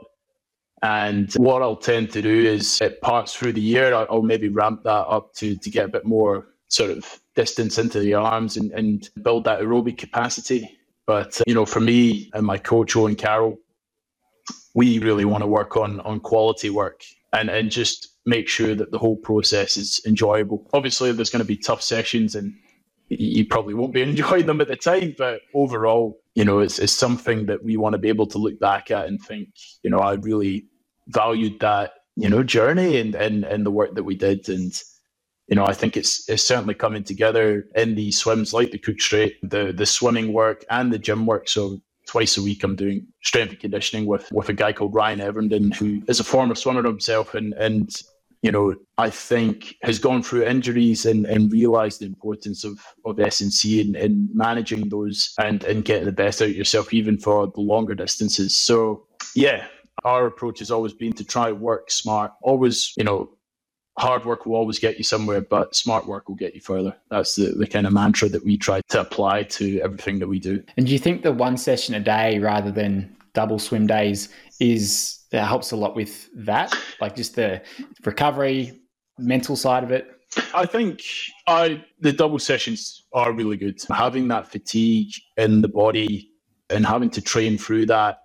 [0.83, 4.83] And what I'll tend to do is at parts through the year, I'll maybe ramp
[4.83, 8.71] that up to, to get a bit more sort of distance into the arms and,
[8.71, 10.77] and build that aerobic capacity.
[11.05, 13.59] But, uh, you know, for me and my coach, Owen Carroll,
[14.73, 17.03] we really want to work on, on quality work
[17.33, 20.67] and, and just make sure that the whole process is enjoyable.
[20.73, 22.53] Obviously, there's going to be tough sessions and
[23.19, 26.93] you probably won't be enjoying them at the time, but overall, you know, it's, it's
[26.93, 29.49] something that we want to be able to look back at and think,
[29.83, 30.65] you know, I really
[31.07, 34.47] valued that you know journey and and and the work that we did.
[34.49, 34.73] And
[35.47, 39.01] you know i think it's it's certainly coming together in these swims like the Cook
[39.01, 41.49] Strait the the swimming work and the gym work.
[41.49, 45.19] So twice a week i'm doing strength and conditioning with with a guy called ryan
[45.19, 48.01] everenden who is a former swimmer himself and and
[48.41, 53.19] you know i think has gone through injuries and and realized the importance of of
[53.19, 57.47] s&c and, and managing those and and getting the best out of yourself even for
[57.47, 59.65] the longer distances so yeah
[60.03, 62.33] our approach has always been to try work smart.
[62.41, 63.29] Always, you know,
[63.97, 66.95] hard work will always get you somewhere, but smart work will get you further.
[67.09, 70.39] That's the, the kind of mantra that we try to apply to everything that we
[70.39, 70.63] do.
[70.77, 75.25] And do you think the one session a day rather than double swim days is
[75.31, 76.75] that helps a lot with that?
[76.99, 77.61] Like just the
[78.05, 78.79] recovery,
[79.17, 80.07] mental side of it?
[80.55, 81.01] I think
[81.47, 83.81] I the double sessions are really good.
[83.89, 86.31] Having that fatigue in the body
[86.69, 88.19] and having to train through that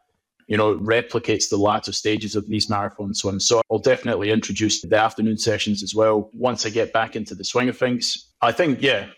[0.46, 3.46] you know, replicates the latter stages of these marathon swims.
[3.46, 7.44] So I'll definitely introduce the afternoon sessions as well once I get back into the
[7.44, 8.32] swing of things.
[8.42, 9.08] I think, yeah,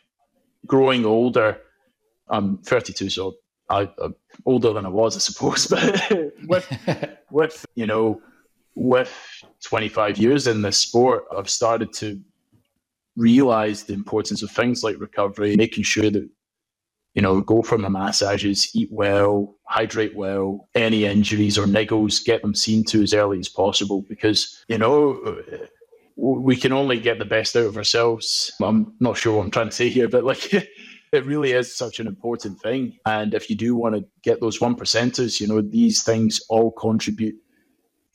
[0.66, 1.60] growing older,
[2.30, 3.34] I'm 32, so
[3.70, 4.14] I, am
[4.46, 5.66] older than I was, I suppose.
[5.70, 8.20] But with, with, you know,
[8.74, 9.12] with
[9.64, 12.20] 25 years in this sport, I've started to
[13.16, 16.28] realize the importance of things like recovery, making sure that
[17.18, 22.42] you know, go for my massages, eat well, hydrate well, any injuries or niggles, get
[22.42, 25.42] them seen to as early as possible because, you know,
[26.14, 28.52] we can only get the best out of ourselves.
[28.62, 30.52] I'm not sure what I'm trying to say here, but like
[31.12, 32.98] it really is such an important thing.
[33.06, 36.70] And if you do want to get those one percenters, you know, these things all
[36.72, 37.36] contribute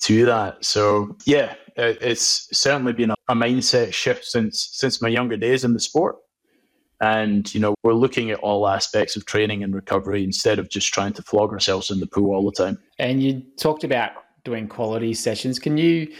[0.01, 0.63] to that.
[0.63, 5.79] So yeah, it's certainly been a mindset shift since since my younger days in the
[5.79, 6.17] sport.
[7.01, 10.93] And, you know, we're looking at all aspects of training and recovery instead of just
[10.93, 12.79] trying to flog ourselves in the pool all the time.
[12.97, 14.11] And you talked about
[14.45, 15.59] doing quality sessions.
[15.59, 16.13] Can you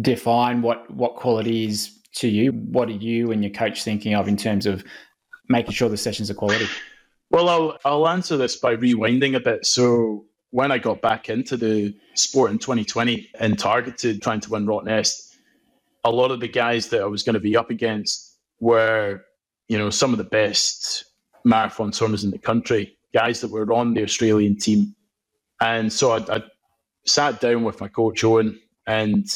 [0.00, 2.50] define what, what quality is to you?
[2.50, 4.82] What are you and your coach thinking of in terms of
[5.48, 6.66] making sure the sessions are quality?
[7.30, 9.66] Well, I'll, I'll answer this by rewinding a bit.
[9.66, 14.66] So, when I got back into the sport in 2020 and targeted trying to win
[14.66, 15.36] Rottnest,
[16.04, 19.22] a lot of the guys that I was going to be up against were
[19.68, 21.04] you know, some of the best
[21.44, 24.94] marathon swimmers in the country, guys that were on the Australian team.
[25.60, 26.42] And so I, I
[27.06, 29.26] sat down with my coach Owen, and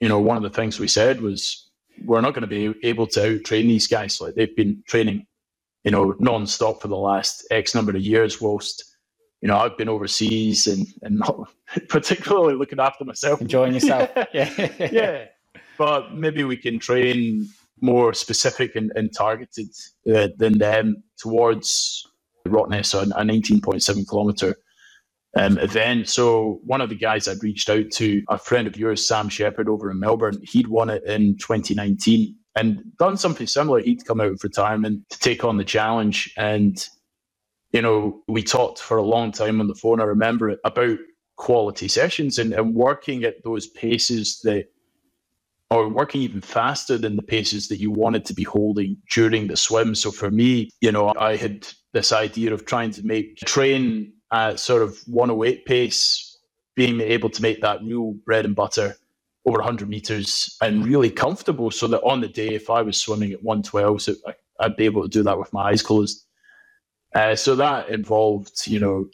[0.00, 1.70] you know, one of the things we said was
[2.04, 4.20] we're not going to be able to out train these guys.
[4.20, 5.26] Like they've been training,
[5.86, 8.96] you know, non-stop for the last X number of years, whilst
[9.40, 11.48] you know, I've been overseas and, and not
[11.88, 13.40] particularly looking after myself.
[13.40, 14.10] Enjoying yourself.
[14.34, 14.50] yeah.
[14.90, 15.24] yeah.
[15.78, 17.48] But maybe we can train
[17.80, 19.68] more specific and, and targeted
[20.12, 22.04] uh, than them towards
[22.48, 24.56] Rottnest, so a 19.7 kilometer
[25.36, 26.08] um, event.
[26.08, 29.68] So one of the guys I'd reached out to, a friend of yours, Sam Shepard
[29.68, 33.80] over in Melbourne, he'd won it in 2019 and done something similar.
[33.80, 36.32] He'd come out of retirement to take on the challenge.
[36.38, 36.84] And,
[37.70, 40.00] you know, we talked for a long time on the phone.
[40.00, 40.98] I remember it about
[41.36, 44.68] quality sessions and, and working at those paces that
[45.70, 49.56] or working even faster than the paces that you wanted to be holding during the
[49.56, 49.96] swim.
[49.96, 54.60] So for me, you know, I had this idea of trying to make train at
[54.60, 56.38] sort of 108 pace,
[56.76, 58.96] being able to make that real bread and butter
[59.46, 63.32] over 100 meters and really comfortable so that on the day, if I was swimming
[63.32, 64.14] at 112, so
[64.58, 66.24] I'd be able to do that with my eyes closed.
[67.14, 69.08] Uh, so that involved, you know,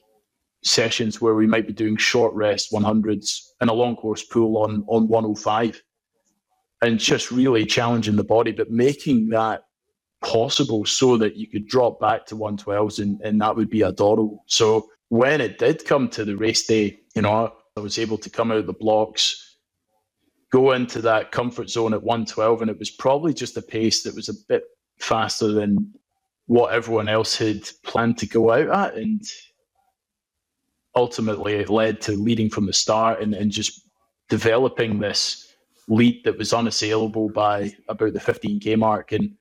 [0.65, 4.85] sessions where we might be doing short rest 100s and a long course pool on,
[4.87, 5.83] on 105
[6.81, 9.65] and just really challenging the body, but making that
[10.23, 14.45] possible so that you could drop back to 112s and, and that would be adorable.
[14.47, 18.31] So when it did come to the race day, you know, I was able to
[18.31, 19.42] come out of the blocks,
[20.53, 24.15] go into that comfort zone at 112, and it was probably just a pace that
[24.15, 24.65] was a bit
[24.99, 25.93] faster than
[26.47, 28.97] what everyone else had planned to go out at.
[28.97, 29.23] And
[30.95, 33.89] ultimately, it led to leading from the start and, and just
[34.29, 35.55] developing this
[35.89, 39.13] lead that was unassailable by about the 15k mark.
[39.13, 39.35] And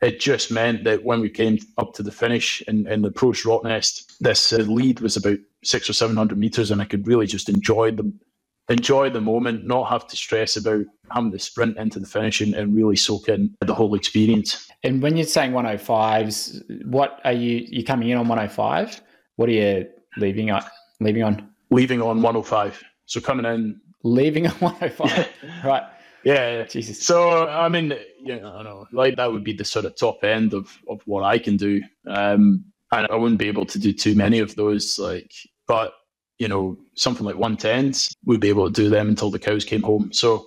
[0.00, 4.18] it just meant that when we came up to the finish and, the approach Rottnest,
[4.18, 7.90] this uh, lead was about six or 700 meters, and I could really just enjoy
[7.92, 8.20] them.
[8.68, 12.54] Enjoy the moment, not have to stress about having to sprint into the finish and,
[12.54, 14.68] and really soak in the whole experience.
[14.84, 19.00] And when you're saying 105s, what are you you coming in on 105?
[19.36, 20.62] What are you leaving on
[21.00, 21.48] leaving on?
[21.70, 22.82] Leaving on 105.
[23.06, 25.28] So coming in leaving on 105.
[25.64, 25.82] right.
[26.24, 27.04] Yeah, Jesus.
[27.04, 30.22] So I mean, you know, I know, like that would be the sort of top
[30.22, 31.82] end of of what I can do.
[32.06, 34.98] Um, and I wouldn't be able to do too many of those.
[34.98, 35.32] Like,
[35.66, 35.94] but
[36.38, 39.82] you know, something like 110s, we'd be able to do them until the cows came
[39.82, 40.12] home.
[40.12, 40.46] So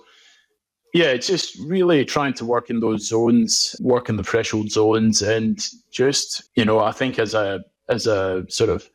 [0.94, 5.20] yeah, it's just really trying to work in those zones, work in the threshold zones,
[5.20, 8.88] and just you know, I think as a as a sort of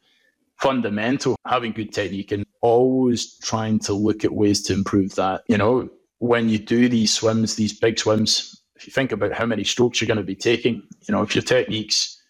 [0.59, 5.43] fundamental, having good technique and always trying to look at ways to improve that.
[5.47, 9.45] You know, when you do these swims, these big swims, if you think about how
[9.45, 12.20] many strokes you're going to be taking, you know, if your technique's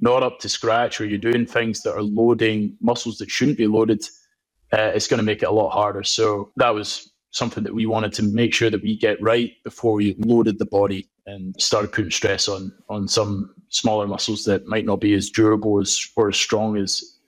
[0.00, 3.66] not up to scratch or you're doing things that are loading muscles that shouldn't be
[3.66, 4.02] loaded,
[4.72, 6.02] uh, it's going to make it a lot harder.
[6.02, 9.94] So that was something that we wanted to make sure that we get right before
[9.94, 14.84] we loaded the body and started putting stress on on some smaller muscles that might
[14.84, 17.18] not be as durable as or as strong as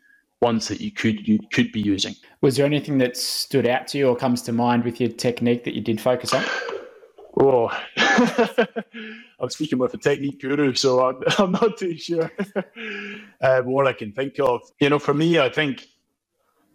[0.40, 2.14] ones that you could you could be using.
[2.40, 5.64] Was there anything that stood out to you or comes to mind with your technique
[5.64, 6.44] that you did focus on?
[7.38, 7.70] Oh,
[9.40, 12.30] I'm speaking with a technique guru, so I'm, I'm not too sure
[13.40, 14.60] uh, what I can think of.
[14.80, 15.86] You know, for me, I think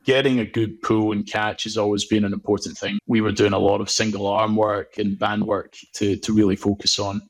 [0.04, 2.98] getting a good pull and catch has always been an important thing.
[3.08, 6.56] We were doing a lot of single arm work and band work to to really
[6.56, 7.22] focus on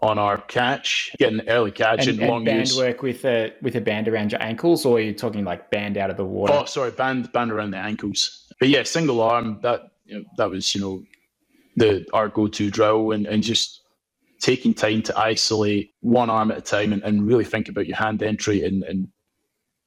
[0.00, 2.76] on our catch, getting early catch and, and, long band use.
[2.76, 5.96] work with a with a band around your ankles, or you're you talking like band
[5.96, 6.52] out of the water?
[6.52, 8.52] Oh, sorry, band band around the ankles.
[8.60, 9.58] But yeah, single arm.
[9.62, 11.02] That you know, that was you know
[11.76, 13.82] the our go to drill, and and just
[14.40, 17.96] taking time to isolate one arm at a time, and, and really think about your
[17.96, 19.08] hand entry and and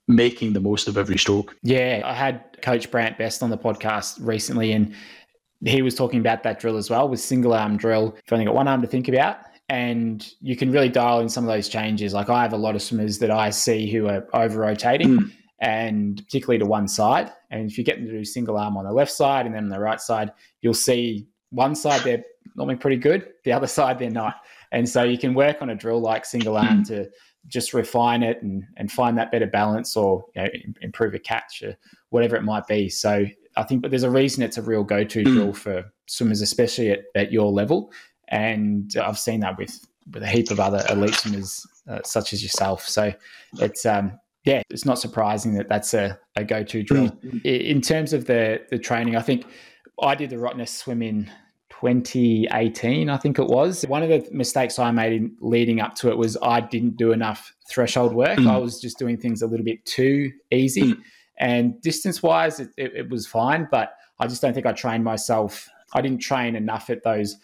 [0.08, 1.56] making the most of every stroke.
[1.62, 4.93] Yeah, I had Coach Brant Best on the podcast recently, and
[5.65, 8.15] he was talking about that drill as well with single arm drill.
[8.17, 9.38] If you only got one arm to think about,
[9.69, 12.13] and you can really dial in some of those changes.
[12.13, 15.17] Like I have a lot of swimmers that I see who are over rotating.
[15.17, 15.32] Mm.
[15.62, 17.34] And particularly to one side.
[17.52, 19.63] And if you get them to do single arm on the left side and then
[19.65, 22.23] on the right side, you'll see one side they're
[22.55, 24.35] normally pretty good, the other side they're not.
[24.71, 27.09] And so you can work on a drill like single arm to
[27.47, 30.49] just refine it and, and find that better balance or you know,
[30.81, 31.75] improve a catch or
[32.09, 32.89] whatever it might be.
[32.89, 35.33] So I think, but there's a reason it's a real go-to mm.
[35.33, 37.91] drill for swimmers, especially at, at your level,
[38.28, 42.41] and I've seen that with with a heap of other elite swimmers uh, such as
[42.41, 42.88] yourself.
[42.88, 43.13] So
[43.59, 47.09] it's um, yeah, it's not surprising that that's a, a go to drill.
[47.09, 47.39] Mm-hmm.
[47.43, 49.45] In terms of the the training, I think
[50.02, 51.32] I did the Rottnest swim in
[51.70, 53.86] 2018, I think it was.
[53.88, 57.12] One of the mistakes I made in leading up to it was I didn't do
[57.12, 58.38] enough threshold work.
[58.38, 58.50] Mm.
[58.50, 60.93] I was just doing things a little bit too easy.
[60.93, 61.02] Mm.
[61.38, 65.06] And distance wise, it, it, it was fine, but I just don't think I trained
[65.06, 65.70] myself.
[65.93, 67.38] I didn't train enough at those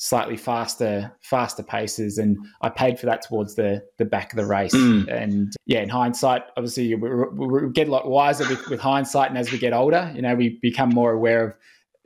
[0.00, 4.46] slightly faster faster paces and I paid for that towards the the back of the
[4.46, 5.08] race Mm.
[5.12, 9.28] and yeah in hindsight obviously we, we, we get a lot wiser with, with hindsight
[9.28, 11.54] and as we get older you know we become more aware of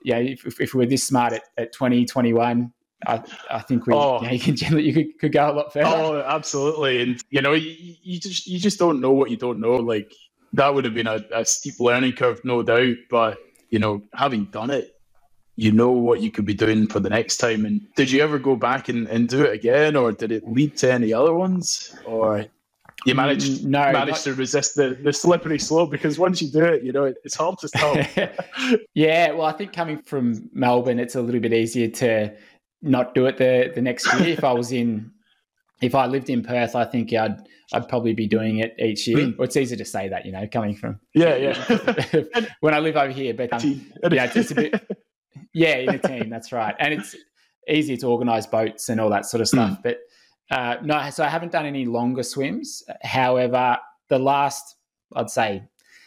[0.04, 2.72] yeah if, if, we were this smart at, at 20 21
[3.06, 4.22] I, I think we Oh.
[4.22, 7.02] you, you can generally you could, could go a lot further Oh, absolutely.
[7.02, 9.74] And you know, you, you just you just don't know what you don't know.
[9.74, 10.12] Like
[10.52, 12.96] that would have been a, a steep learning curve, no doubt.
[13.10, 13.38] But
[13.70, 14.96] you know, having done it,
[15.56, 17.64] you know what you could be doing for the next time.
[17.66, 20.76] And did you ever go back and, and do it again, or did it lead
[20.78, 22.46] to any other ones, or
[23.06, 25.90] you managed no, managed to resist the, the slippery slope?
[25.90, 28.06] Because once you do it, you know it, it's hard to stop.
[28.94, 32.34] yeah, well, I think coming from Melbourne, it's a little bit easier to
[32.82, 34.28] not do it the the next year.
[34.28, 35.10] if I was in,
[35.80, 37.38] if I lived in Perth, I think I'd
[37.72, 39.18] I'd probably be doing it each year.
[39.18, 39.38] Mm.
[39.38, 42.22] Well, it's easy to say that, you know, coming from yeah, yeah.
[42.60, 44.98] when I live over here, but um, yeah, it's, it's a bit
[45.54, 46.28] yeah, in a team.
[46.28, 47.16] That's right, and it's
[47.68, 49.78] easier to organise boats and all that sort of stuff.
[49.82, 50.00] But
[50.52, 52.82] uh, no, so I haven't done any longer swims.
[53.02, 53.78] However,
[54.08, 54.76] the last
[55.16, 55.62] I'd say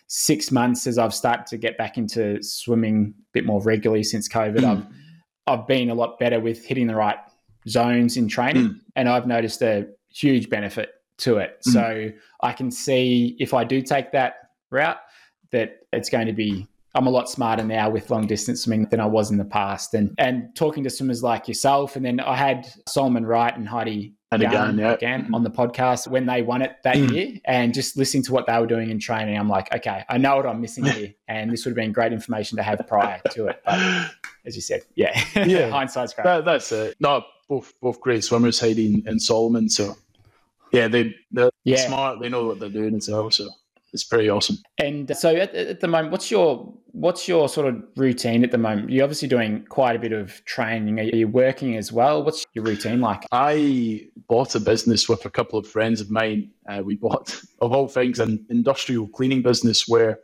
[0.08, 4.30] six months as I've started to get back into swimming a bit more regularly since
[4.30, 4.66] COVID, Mm.
[4.72, 4.86] I've
[5.48, 7.18] I've been a lot better with hitting the right
[7.68, 8.80] zones in training, Mm.
[8.96, 10.89] and I've noticed a huge benefit
[11.20, 11.58] to it.
[11.68, 11.72] Mm.
[11.74, 14.34] So I can see if I do take that
[14.72, 14.98] route,
[15.52, 19.02] that it's going to be I'm a lot smarter now with long distance swimming than
[19.02, 19.93] I was in the past.
[19.93, 24.14] And and talking to swimmers like yourself, and then I had Solomon Wright and Heidi
[24.32, 24.91] And yeah.
[24.93, 27.11] again on the podcast when they won it that Mm.
[27.11, 30.17] year, and just listening to what they were doing in training, I'm like, okay, I
[30.17, 33.21] know what I'm missing here, and this would have been great information to have prior
[33.32, 33.61] to it.
[33.65, 34.11] But
[34.45, 35.69] as you said, yeah, Yeah.
[35.78, 36.26] hindsight's great.
[36.26, 36.95] That, that's it.
[36.99, 39.69] No, both both great swimmers, Heidi and, and Solomon.
[39.69, 39.95] So
[40.71, 41.88] yeah, they they're Yeah.
[41.88, 42.19] smart.
[42.19, 43.30] They know what they're doing as well.
[43.32, 43.47] So
[43.96, 44.58] it's pretty awesome.
[44.78, 48.58] And so at, at the moment, what's your what's your sort of routine at the
[48.58, 48.89] moment?
[48.89, 51.00] You're obviously doing quite a bit of training.
[51.00, 52.22] Are you working as well?
[52.22, 53.24] What's your routine like?
[53.32, 56.52] I bought a business with a couple of friends of mine.
[56.68, 60.20] Uh, we bought, of all things, an industrial cleaning business where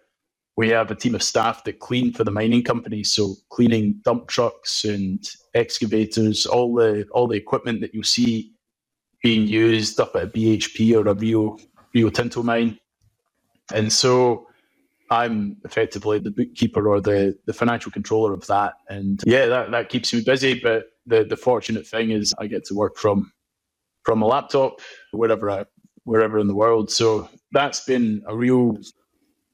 [0.58, 3.14] we have a team of staff that clean for the mining companies.
[3.14, 5.24] So cleaning dump trucks and
[5.56, 8.52] excavators, all the all the equipment that you see
[9.24, 11.58] being used up at a BHP or a Rio
[11.94, 12.78] Rio Tinto mine.
[13.74, 14.48] And so
[15.10, 18.74] I'm effectively the bookkeeper or the, the financial controller of that.
[18.88, 20.60] And yeah, that, that keeps me busy.
[20.60, 23.32] But the, the fortunate thing is I get to work from
[24.04, 24.80] from a laptop
[25.12, 25.66] wherever I
[26.06, 26.90] wherever in the world.
[26.90, 28.78] So that's been a real,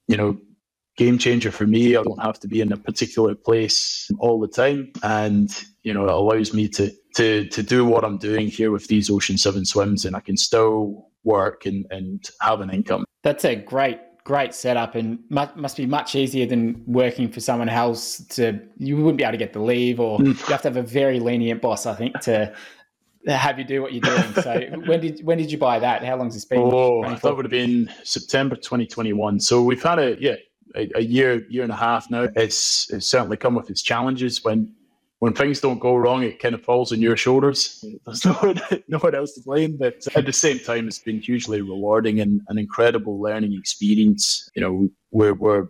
[0.08, 0.38] you know,
[0.96, 1.96] game changer for me.
[1.96, 4.92] I don't have to be in a particular place all the time.
[5.04, 5.50] And,
[5.84, 9.10] you know, it allows me to to to do what I'm doing here with these
[9.10, 13.06] Ocean Seven swims and I can still work and, and have an income.
[13.24, 17.70] That's a great great setup, and mu- must be much easier than working for someone
[17.70, 18.18] else.
[18.36, 20.28] To you wouldn't be able to get the leave, or mm.
[20.28, 22.54] you have to have a very lenient boss, I think, to
[23.26, 24.34] have you do what you're doing.
[24.34, 26.04] So when did when did you buy that?
[26.04, 26.60] How long's this been?
[26.60, 29.40] Oh, I thought it would have been September 2021.
[29.40, 30.36] So we've had a yeah
[30.76, 32.28] a, a year year and a half now.
[32.36, 34.44] It's it's certainly come with its challenges.
[34.44, 34.74] When
[35.20, 37.84] when things don't go wrong, it kind of falls on your shoulders.
[38.06, 39.78] There's no one, no one else to blame.
[39.78, 44.50] But at the same time, it's been hugely rewarding and an incredible learning experience.
[44.56, 45.68] You know, we're we're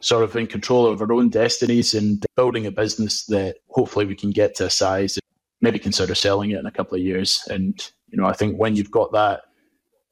[0.00, 4.14] sort of in control of our own destinies and building a business that hopefully we
[4.14, 5.24] can get to a size and
[5.60, 7.42] maybe consider selling it in a couple of years.
[7.50, 7.74] And
[8.08, 9.42] you know, I think when you've got that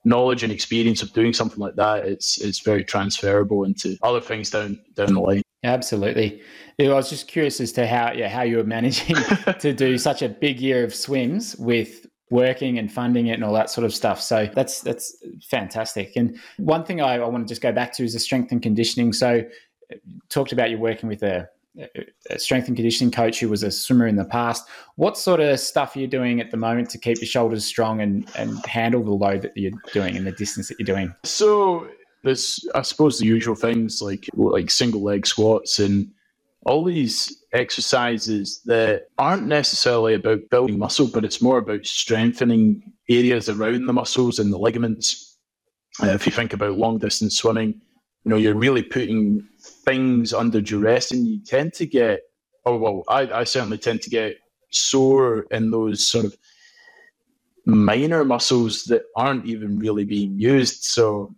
[0.04, 4.50] knowledge and experience of doing something like that, it's it's very transferable into other things
[4.50, 5.42] down down the line.
[5.66, 6.40] Absolutely.
[6.78, 9.16] I was just curious as to how yeah how you were managing
[9.60, 13.52] to do such a big year of swims with working and funding it and all
[13.54, 14.20] that sort of stuff.
[14.20, 16.12] So that's that's fantastic.
[16.16, 18.62] And one thing I, I want to just go back to is the strength and
[18.62, 19.12] conditioning.
[19.12, 19.42] So
[19.92, 19.96] uh,
[20.28, 21.48] talked about you working with a,
[22.30, 24.66] a strength and conditioning coach who was a swimmer in the past.
[24.96, 28.00] What sort of stuff are you doing at the moment to keep your shoulders strong
[28.00, 31.14] and, and handle the load that you're doing and the distance that you're doing?
[31.24, 31.88] So
[32.26, 36.10] there's I suppose the usual things like like single leg squats and
[36.66, 43.48] all these exercises that aren't necessarily about building muscle, but it's more about strengthening areas
[43.48, 45.38] around the muscles and the ligaments.
[46.02, 47.68] Uh, if you think about long distance swimming,
[48.24, 49.46] you know, you're really putting
[49.84, 52.22] things under duress and you tend to get,
[52.66, 54.36] oh, well, I, I certainly tend to get
[54.72, 56.36] sore in those sort of
[57.64, 60.82] minor muscles that aren't even really being used.
[60.82, 61.32] So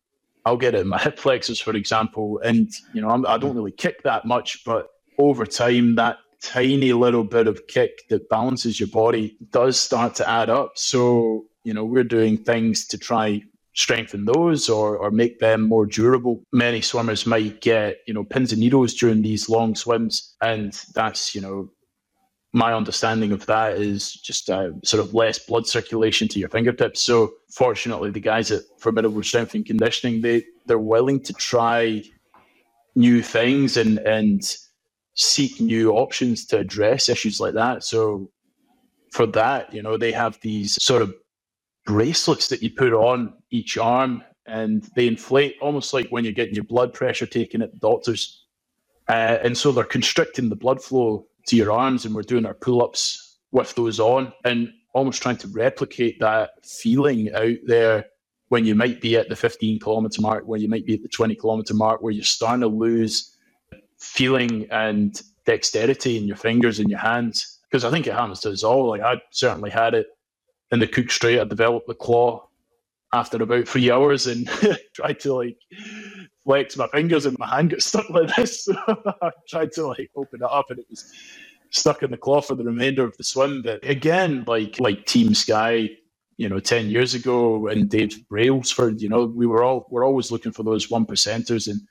[0.48, 3.54] I'll get it in my hip flexors, for example, and you know I'm, I don't
[3.54, 4.88] really kick that much, but
[5.18, 10.28] over time, that tiny little bit of kick that balances your body does start to
[10.28, 10.72] add up.
[10.76, 13.42] So you know we're doing things to try
[13.74, 16.42] strengthen those or or make them more durable.
[16.52, 21.34] Many swimmers might get you know pins and needles during these long swims, and that's
[21.34, 21.68] you know
[22.52, 27.02] my understanding of that is just uh, sort of less blood circulation to your fingertips.
[27.02, 32.02] So fortunately, the guys at Formidable Strength and Conditioning they they're willing to try
[32.94, 34.42] new things and and
[35.14, 37.84] seek new options to address issues like that.
[37.84, 38.30] So
[39.10, 41.12] for that, you know, they have these sort of
[41.84, 46.54] bracelets that you put on each arm and they inflate almost like when you're getting
[46.54, 48.44] your blood pressure taken at the doctor's.
[49.08, 52.54] Uh, and so they're constricting the blood flow to your arms, and we're doing our
[52.54, 58.06] pull ups with those on and almost trying to replicate that feeling out there
[58.48, 61.08] when you might be at the 15 kilometer mark, where you might be at the
[61.08, 63.36] 20 kilometer mark, where you're starting to lose
[63.98, 67.60] feeling and dexterity in your fingers and your hands.
[67.64, 68.88] Because I think it happens to us all.
[68.88, 70.06] Like I certainly had it
[70.70, 71.40] in the Cook Strait.
[71.40, 72.48] I developed the claw
[73.12, 74.48] after about three hours and
[74.94, 75.58] tried to like
[76.48, 78.64] flex my fingers and my hand got stuck like this.
[78.64, 78.74] So
[79.22, 81.12] I tried to like open it up and it was
[81.70, 83.60] stuck in the claw for the remainder of the swim.
[83.62, 85.90] But again, like like Team Sky,
[86.38, 90.32] you know, ten years ago and Dave Brailsford, you know, we were all we're always
[90.32, 91.82] looking for those one percenters and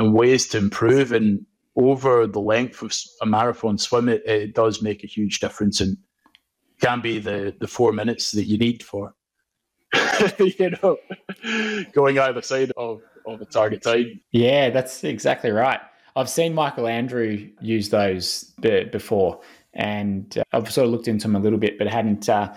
[0.00, 1.12] and ways to improve.
[1.12, 1.46] And
[1.76, 2.92] over the length of
[3.22, 5.96] a marathon swim, it, it does make a huge difference and
[6.80, 9.14] can be the the four minutes that you need for
[10.38, 10.96] you know
[11.92, 14.20] going either side of of a target time.
[14.30, 15.80] Yeah, that's exactly right.
[16.14, 19.40] I've seen Michael Andrew use those before,
[19.74, 22.52] and uh, I've sort of looked into them a little bit, but hadn't, uh,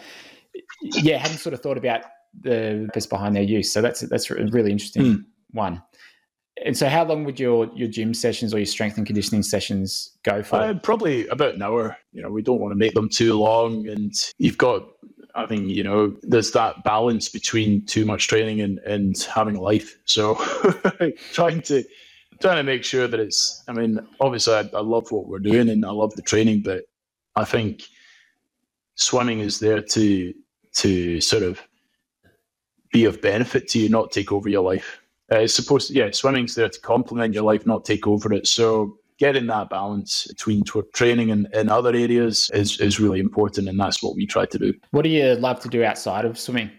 [0.82, 2.02] yeah, hadn't sort of thought about
[2.42, 3.72] the purpose behind their use.
[3.72, 5.26] So that's that's a really interesting mm.
[5.52, 5.82] one.
[6.64, 10.18] And so, how long would your your gym sessions or your strength and conditioning sessions
[10.24, 10.58] go for?
[10.58, 11.98] Uh, probably about an hour.
[12.14, 14.88] You know, we don't want to make them too long, and you've got
[15.36, 19.98] I think you know there's that balance between too much training and, and having life.
[20.06, 20.36] So
[21.34, 21.84] trying to
[22.42, 23.64] trying to make sure that it's.
[23.68, 26.84] I mean, obviously, I, I, love what we're doing and I love the training, but
[27.36, 27.84] I think
[28.96, 30.34] swimming is there to
[30.76, 31.62] to sort of
[32.92, 35.02] be of benefit to you, not take over your life.
[35.32, 38.48] Uh, it's supposed to, yeah, swimming's there to complement your life, not take over it.
[38.48, 40.64] So getting that balance between
[40.94, 44.58] training and, and other areas is, is really important, and that's what we try to
[44.58, 44.74] do.
[44.92, 46.72] What do you love to do outside of swimming?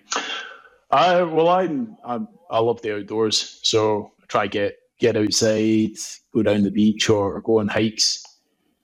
[0.91, 1.69] I well, I
[2.05, 2.21] I,
[2.51, 5.97] I love the outdoors, so I try get get outside,
[6.33, 8.23] go down the beach, or, or go on hikes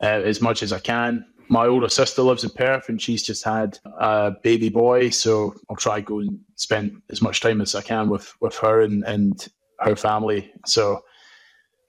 [0.02, 1.24] uh, as much as I can.
[1.48, 5.76] My older sister lives in Perth, and she's just had a baby boy, so I'll
[5.76, 9.48] try go and spend as much time as I can with with her and and
[9.80, 10.50] her family.
[10.66, 11.02] So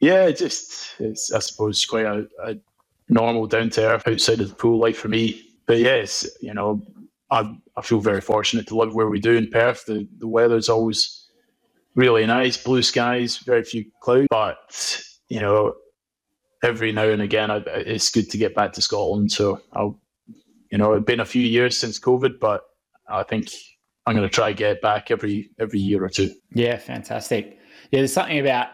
[0.03, 2.55] yeah, just it's I suppose quite a, a
[3.09, 5.41] normal down to earth outside of the pool life for me.
[5.65, 6.81] But yes, you know,
[7.31, 9.85] I I feel very fortunate to live where we do in Perth.
[9.85, 11.27] The the weather's always
[11.95, 14.27] really nice, blue skies, very few clouds.
[14.29, 15.73] But you know,
[16.63, 19.31] every now and again, I, it's good to get back to Scotland.
[19.31, 19.99] So I'll,
[20.69, 22.63] you know, it's been a few years since COVID, but
[23.07, 23.51] I think
[24.05, 26.29] I'm going to try get back every every year or two.
[26.53, 27.57] Yeah, fantastic.
[27.91, 28.67] Yeah, there's something about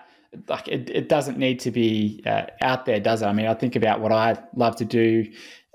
[0.48, 3.26] like it, it doesn't need to be uh, out there, does it?
[3.26, 5.26] I mean, I think about what I love to do,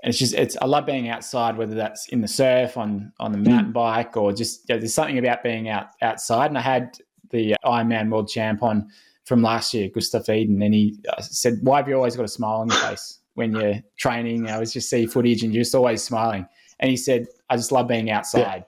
[0.03, 3.31] and it's just it's I love being outside, whether that's in the surf, on on
[3.31, 6.47] the mountain bike, or just you know, there's something about being out outside.
[6.47, 6.97] And I had
[7.31, 8.87] the Ironman world champ on
[9.25, 12.29] from last year, Gustav Iden, and he uh, said, "Why have you always got a
[12.29, 15.75] smile on your face when you're training?" I was just see footage, and you're just
[15.75, 16.47] always smiling.
[16.79, 18.63] And he said, "I just love being outside." Yeah.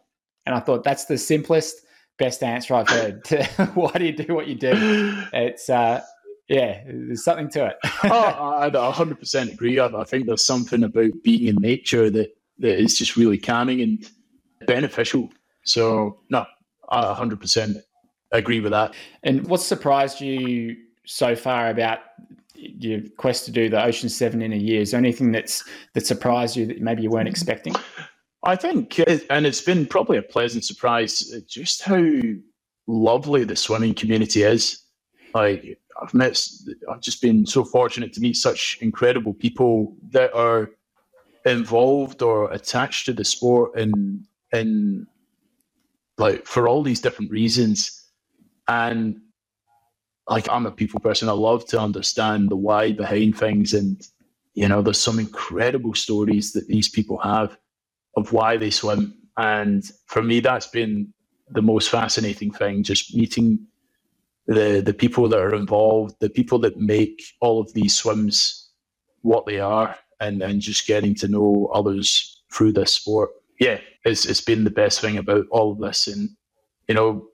[0.48, 1.82] And I thought that's the simplest
[2.18, 3.24] best answer I've heard.
[3.26, 3.44] To
[3.74, 4.72] why do you do what you do?
[5.34, 6.02] It's uh,
[6.48, 7.78] yeah, there's something to it.
[8.06, 9.80] oh, I, 100% agree.
[9.80, 13.82] I, I, think there's something about being in nature that, that is just really calming
[13.82, 14.10] and
[14.66, 15.30] beneficial.
[15.64, 16.46] So no,
[16.90, 17.76] I 100%
[18.32, 18.94] agree with that.
[19.24, 22.00] And what surprised you so far about
[22.56, 24.82] your quest to do the Ocean Seven in a year?
[24.82, 25.64] Is there anything that's
[25.94, 27.76] that surprised you that maybe you weren't expecting?
[28.48, 28.98] I think,
[29.30, 32.02] and it's been probably a pleasant surprise, uh, just how
[32.88, 34.86] lovely the swimming community is.
[35.34, 36.42] Like I've met,
[36.90, 40.70] I've just been so fortunate to meet such incredible people that are
[41.46, 44.24] involved or attached to the sport and
[44.54, 45.08] and
[46.18, 48.02] like for all these different reasons.
[48.70, 49.20] And
[50.30, 51.28] like I'm a people person.
[51.28, 54.02] I love to understand the why behind things, and
[54.54, 57.58] you know, there's some incredible stories that these people have
[58.18, 59.16] of why they swim.
[59.38, 61.14] And for me, that's been
[61.50, 63.60] the most fascinating thing, just meeting
[64.48, 68.70] the the people that are involved, the people that make all of these swims
[69.22, 73.30] what they are, and and just getting to know others through this sport.
[73.60, 76.30] Yeah, it's it's been the best thing about all of this, and
[76.90, 77.28] you know,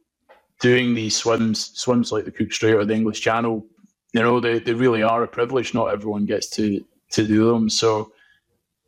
[0.60, 3.66] doing these swims, swims like the Cook Strait or the English Channel,
[4.14, 5.74] you know, they, they really are a privilege.
[5.74, 8.12] Not everyone gets to to do them, so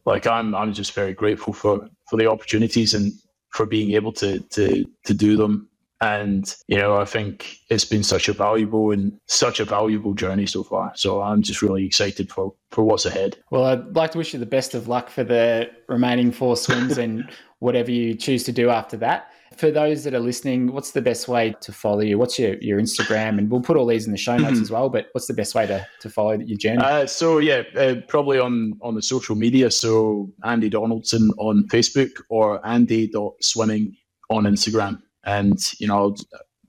[0.06, 3.12] like I'm I'm just very grateful for for the opportunities and
[3.50, 5.70] for being able to to to do them.
[6.02, 10.46] And you know, I think it's been such a valuable and such a valuable journey
[10.46, 10.92] so far.
[10.96, 13.38] So I'm just really excited for for what's ahead.
[13.50, 16.98] Well, I'd like to wish you the best of luck for the remaining four swims
[16.98, 17.30] and
[17.60, 21.28] whatever you choose to do after that for those that are listening, what's the best
[21.28, 22.18] way to follow you?
[22.18, 23.38] What's your, your Instagram?
[23.38, 24.90] And we'll put all these in the show notes as well.
[24.90, 26.82] But what's the best way to, to follow your journey?
[26.82, 29.72] Uh, so yeah, uh, probably on on the social media.
[29.72, 33.96] So Andy Donaldson on Facebook or Andy.swimming
[34.30, 35.02] on Instagram.
[35.24, 36.16] And you know, I'll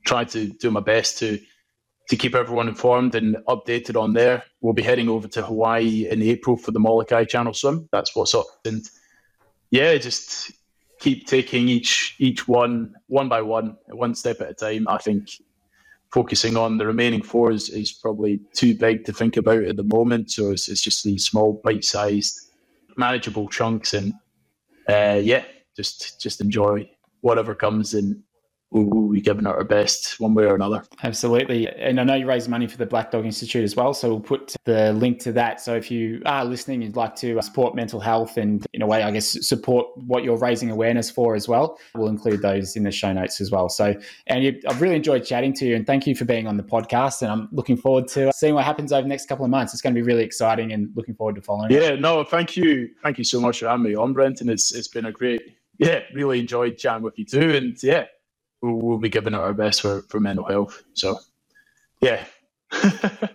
[0.05, 1.39] try to do my best to
[2.09, 4.43] to keep everyone informed and updated on there.
[4.61, 7.89] We'll be heading over to Hawaii in April for the Molokai Channel Swim.
[7.91, 8.45] That's what's up.
[8.63, 8.85] And
[9.71, 10.51] yeah, just
[10.99, 14.87] keep taking each each one one by one, one step at a time.
[14.87, 15.29] I think
[16.11, 19.83] focusing on the remaining four is, is probably too big to think about at the
[19.83, 20.31] moment.
[20.31, 22.51] So it's, it's just these small, bite-sized,
[22.95, 24.13] manageable chunks, and
[24.87, 25.43] uh, yeah,
[25.75, 26.89] just just enjoy
[27.21, 28.23] whatever comes and
[28.71, 30.83] we'll, we'll be giving it our best one way or another.
[31.03, 31.67] Absolutely.
[31.69, 33.93] And I know you raise money for the Black Dog Institute as well.
[33.93, 35.61] So we'll put the link to that.
[35.61, 39.03] So if you are listening, you'd like to support mental health and, in a way,
[39.03, 42.91] I guess, support what you're raising awareness for as well, we'll include those in the
[42.91, 43.69] show notes as well.
[43.69, 43.95] So,
[44.27, 47.21] and I've really enjoyed chatting to you and thank you for being on the podcast.
[47.21, 49.73] And I'm looking forward to uh, seeing what happens over the next couple of months.
[49.73, 52.01] It's going to be really exciting and looking forward to following Yeah, it.
[52.01, 52.89] no, thank you.
[53.03, 54.49] Thank you so much for having me on, Brenton.
[54.49, 55.41] It's, it's been a great,
[55.77, 57.51] yeah, really enjoyed chatting with you too.
[57.55, 58.05] And yeah,
[58.61, 60.83] we'll, be giving it our best for, for mental health.
[60.93, 61.19] So,
[62.01, 62.25] yeah.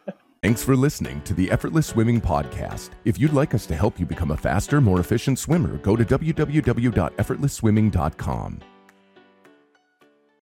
[0.43, 2.91] Thanks for listening to the Effortless Swimming Podcast.
[3.05, 6.05] If you'd like us to help you become a faster, more efficient swimmer, go to
[6.05, 8.61] www.effortlessswimming.com.